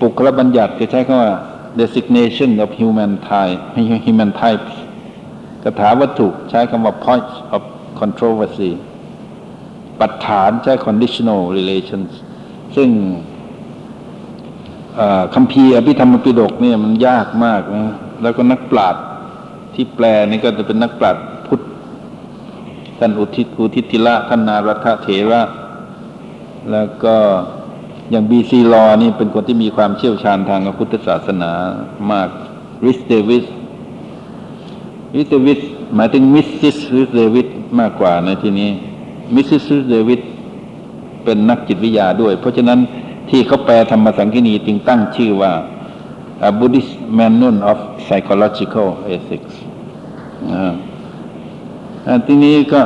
[0.00, 1.32] ปุคลบัญญัติจะใช้คำว่า
[1.80, 3.60] designation of human type
[4.06, 4.72] human types
[5.62, 7.62] คาถาวัตถุใช้คำว่า points of
[8.00, 8.72] controversy
[10.00, 12.10] ปัจฐานใช้ conditional relations
[12.76, 12.88] ซึ่ง
[15.34, 19.02] คัมภีร์อภิธรรมปิฎกเนี่ยมันยากมากนะแล้วก็นักปราชญ์
[19.74, 21.22] ที่แปลนี่ก็จะเป็นนักปราชญ์
[22.98, 25.42] ท่านอุทิศอุทิติละท่านนารัตเถระ
[26.72, 27.16] แล้วก็
[28.10, 31.52] อย่างบีซีลอนี่เป็นคนที่มีความเชี่ยวชาญทางพระพุทธศาสนา
[32.10, 32.28] มาก
[32.86, 33.46] ริสเดวิส
[35.16, 35.60] Rhys Davids
[35.94, 36.48] หมายถึง Mrs.
[36.60, 37.48] Rhys Davids
[37.80, 38.70] มากกว่าในที่นี้
[39.34, 39.44] Mrs.
[39.48, 40.20] Rhys Davids
[41.24, 42.78] เป็นนักจิตวิทยาด้วย เพราะฉะนั้น
[43.30, 45.52] ที่เขาแปลธรรมสังคณีจึงตั้งชื่อว่า
[46.48, 49.54] A Buddhist Manual of Psychological Ethics
[50.52, 50.64] นะ
[52.26, 52.80] ทีนี้ก็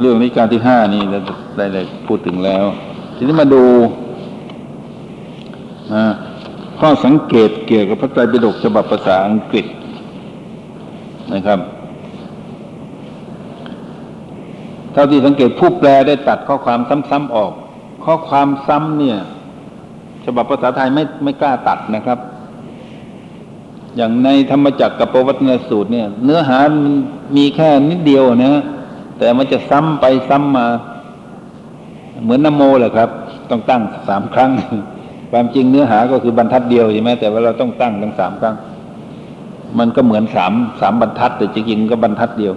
[0.00, 2.64] เรื่องนิกายที่ห้านี่ได้ได้พูดถึงแล้ว
[3.16, 3.64] ทีนี้มาดู
[6.80, 9.66] ข้อสังเกตเกี่ยวกับพระไตรปิฎกฉบับภาษาอังกฤษ
[11.34, 11.60] นะครับ
[14.92, 17.52] เท่าที่สังเกตผู้แปลได้ตัดข้อความซ้ำๆออก
[18.04, 19.18] ข้อความซ้ำเนี่ย
[20.24, 22.18] ฉบับภาษาไทยไม่ไม่กล้าตัดนะครับ
[23.98, 26.94] อย่างในธรรมจักรกับปวัตนสูตรเนี่ย เนื้อหามัน
[27.36, 28.62] มีแค่นิดเดียวนะ
[29.18, 30.66] แต่มันจะซ้ำไปซ้ำมา
[32.22, 33.08] เหมือนนโมแหละครับ
[33.50, 34.50] ต้องตั้งสามครั้ง
[35.30, 38.56] ความจริงเนื้อหาก็คือบรรทัดเดียวใช่ไหมแต่ว่าเราต้องตั้งทั้งสามครั้ง
[39.78, 42.54] มันก็เหมือนสามสามบรรทัด แต่จริงๆก็บรรทัดเดียว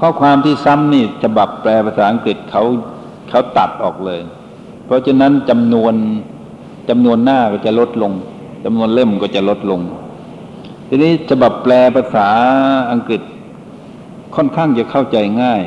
[0.00, 2.62] ข้อความที่ซ้ำนี่ฉบับแปลภาษาอังกฤษเขา
[3.30, 4.20] เขาตัดออกเลย
[4.86, 5.94] เพราะฉะนั้นจำนวน
[6.88, 8.12] จำนวนหน้าก็จะลดลง
[8.64, 9.80] จำนวนเล่มก็จะลดลง
[10.92, 12.28] ทีนี้ฉบับแปลภาษา
[12.90, 13.20] อังกฤษ
[14.36, 15.62] ค่อนข้างจะเข้าใจง่าย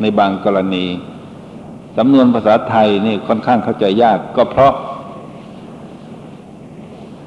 [0.00, 0.86] ในบางกรณี
[1.96, 4.74] สำนวนภาษาไทยนี่ค่อนข้างเข้าใจยาก ก็เพราะ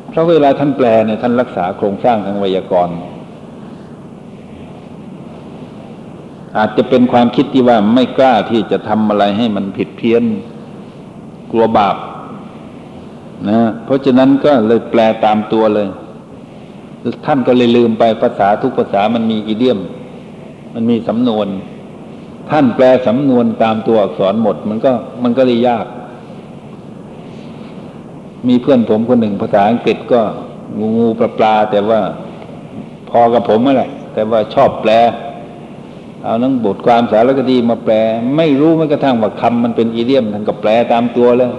[0.09, 2.95] เพราะเวลาท่านแปลเนี่ยท่านรักษาโครงสร้างทางไวยากรณ์
[6.57, 10.23] อาจจะเป็นความคิดที่ว่าไม่กล้าที่จะทำอะไรให้มันผิดเพี้ยน
[11.51, 11.97] กลัวบาป
[13.49, 15.87] นะเพราะฉะนั้นก็เลยแปลตามตัวเลย
[17.25, 19.79] ท่านก็เลยลืมไปภาษาทุกภาษามันมีอีเดียม
[20.73, 21.47] มันมีสำนวน
[22.49, 24.91] ท่านแปลสำนวนตามตัวอักษรหมด มันก็
[25.23, 25.85] มันก็เลยยาก
[28.47, 30.21] มีเพื่อนผมคนหนึ่งภาษาอังกฤษก็
[30.77, 31.99] งูงูปลาปลา แต่ว่า
[33.09, 34.91] พอกับผมนั่นแหละแต่ว่าชอบแปล
[36.23, 37.95] เอานังบทความสารคดีมาแปล
[38.37, 41.51] ไม่รู้แม้กระทั่งว่าคำมันเป็นอีเดียมท่านก็แปลตามตัวแล้ว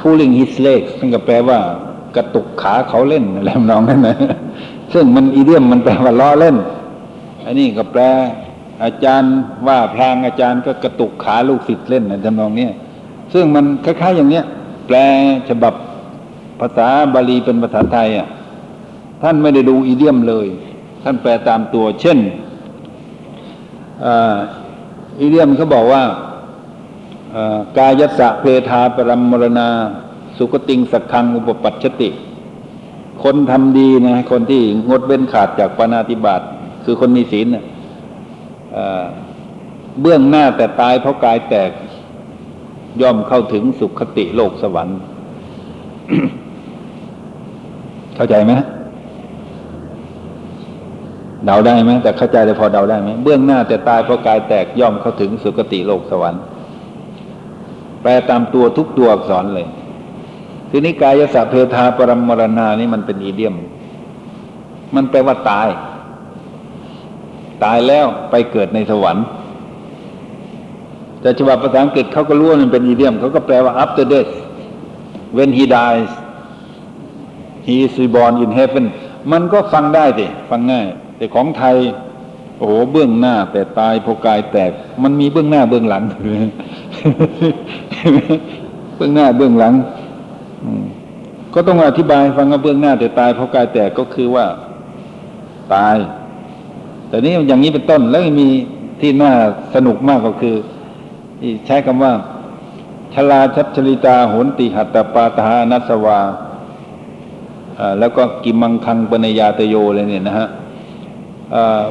[0.00, 1.58] pulling his legs ท่านก็แปลว่า
[2.16, 4.16] กระตุกขาเขาเล่นอะไรทำนองนั้นนะ
[4.94, 6.56] ซึ่งมันอีเดียมมันแปลว่าล้อเล่น
[7.44, 8.02] อันนี้ก็แปล
[8.84, 9.34] อาจารย์
[9.66, 12.72] ว่าพลางอาจารย์ก็กระตุกขาลูกศิษย์เล่นนะทำนองเนี้ย
[13.32, 14.44] ซึ่งมันคล้ายๆอย่างเนี้ย
[14.86, 14.96] แปล
[15.48, 15.74] ฉบับ
[16.60, 18.28] ภาษาบาลีเป็นภาษาไทยอะ
[19.22, 20.46] ท่านไม่ได้ดูอีเดียมเลย
[21.02, 22.18] ท่านแปลตามตัว เช่น
[25.20, 26.02] อีเดียมเขาบอกว่า
[27.78, 29.68] กายสสะเพทาปรมมรณา
[30.38, 32.08] สุกติงสักคังอุปปัชชติ
[33.22, 36.42] คนทำดีนะคนที่งดเว้นขาดจากปานาติบาต
[36.84, 37.64] คือคนมีศีลนะ
[40.00, 41.70] เบื้องหน้าแต่ตายเพราะกายแตก
[43.02, 44.98] ย่อมเข้าถึงสุขติโลกสวรรค์
[48.16, 48.52] เข้าใจไหม
[51.44, 56.42] เดาได้ไหมแต่เข้าใจแต่พอเดาได้ไหมเบื้องหน้าแต่ตายเพราะกายแตกย่อมเข้าถึงสุคติโลกสวรรค์
[58.02, 59.66] แปลตามตัวทุกตัวอักษรเลย
[60.70, 63.54] ทีนี้กายสัพเพทาปรมมรณานี่มันเป็นอีเดียม
[64.94, 65.68] มันแปลว่าตาย
[67.64, 69.24] ตายแล้วไปเกิดในสวรรค์
[71.20, 74.32] แต่ฉบับภาษาอังกฤษเขาก็รู้ว่ามันเป็นอีเดียมเขาก็แปลว่า after death
[75.36, 76.10] when he dies
[77.66, 78.84] he is reborn in heaven
[79.32, 80.86] มันก็ฟังได้สิฟังง่าย
[81.16, 81.76] แต่ของไทย
[82.58, 84.70] โอ้โหเบื้องหน้า แต่ตายพอกายแตก
[85.02, 86.02] มันมีเบื้องหน้าเบื้องหลัง
[88.96, 89.72] เบื้องหน้าเบื้องหลัง
[91.54, 94.46] ก็ต้องอธิบายฟังว่าเบื้องหน้าแต่ตายเพราะกายแตกก็คือว่า
[95.74, 95.96] ตาย
[97.08, 98.48] แต่นี้อย่างนี้เป็นต้นแล้วมี
[99.00, 99.32] ที่น่า
[99.74, 100.56] สนุกมากก็คือ
[101.66, 102.12] ใช้คำว่า
[103.14, 106.20] ชลาชัชลิตาโหนติหัตตปาตานัสวา
[107.98, 110.48] แล้วก็กิมังคังปนยาตโยเลยเนี่ยนะฮะ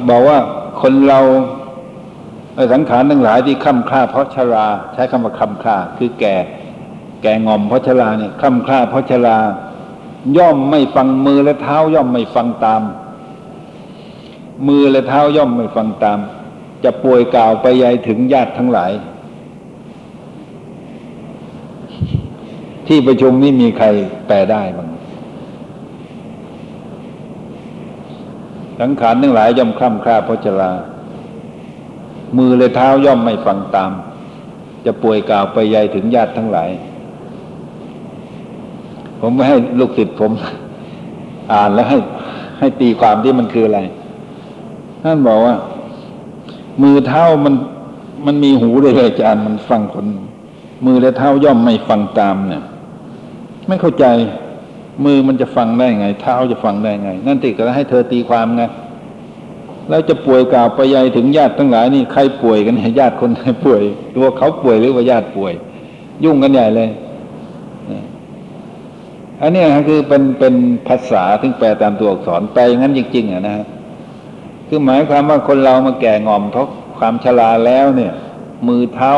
[0.10, 0.38] บอกว่า
[0.82, 1.20] คนเรา
[2.74, 6.36] สังขารทั้งหลายที่ค่ำคล้าเพราะชรา ใช้คำว่าค่ำคล้าคือแก่
[7.22, 9.38] แก่งอมเพราะชราเนี่ยค่ำคล้าเพราะชรา
[10.38, 12.82] ย่อมไม่ฟังมือและเท้าย่อมไม่ฟังตาม
[14.68, 16.20] มือและเท้าย่อมไม่ฟังตาม
[16.84, 18.92] จะป่วยกล่าวไปยายถึงญาติทั้งหลาย
[22.88, 23.88] ที่ประชุมนี้มีใคร
[24.28, 24.90] แปลได้บ้าง
[28.80, 30.72] สังขารทั้งหลายย่อมคล่ำคล้าเพราะชรา
[32.38, 33.92] มือและเท้าย่อมไม่ฟังตาม
[34.86, 36.70] จะป่วยกล่าวไปยายถึงญาติทั้งหลาย
[39.20, 40.32] ผมไม่ให้ลูกศิษย์ผม
[41.54, 41.98] อ่านแล้วให้
[42.60, 43.80] ให้ตีความที่มันคืออะไร
[45.04, 45.56] ท่านบอกว่า
[46.82, 47.54] มือเท้ามัน
[48.26, 50.06] มันมีหูเลยอาจารย์มันฟังคน
[50.86, 52.64] มือและเท้าย่อมไม่ฟังตามเนี่ย
[53.68, 54.06] ไม่เข้าใจ
[55.06, 58.64] มือมันจะฟังได้ไง เท้าจะฟังได้ไง นั่นติก็ให้เธอตีความไง
[59.90, 63.82] แล้วจะป่วยกล่าวไปยัยถึงญาติทั้งหลายนี่ใครป่วยกันเนี่ยญาติคนไหนป่วย
[64.16, 65.54] ตัวเขาป่วยหรือว่าญาติป่วย
[66.24, 66.90] ยุ่งกันใหญ่เลย
[69.42, 70.56] อันนี้ยคือเป็นเป็น
[70.88, 73.66] ภาษาที่แปลตามตัวอักษรแปลอย่างนั้นจริงๆอะนะฮะ
[74.68, 76.68] คือหมายความว่าคนเรามาแก่งอมเพราะ
[76.98, 78.14] ความชราแล้วเนี่ย
[78.68, 79.14] มือเท้า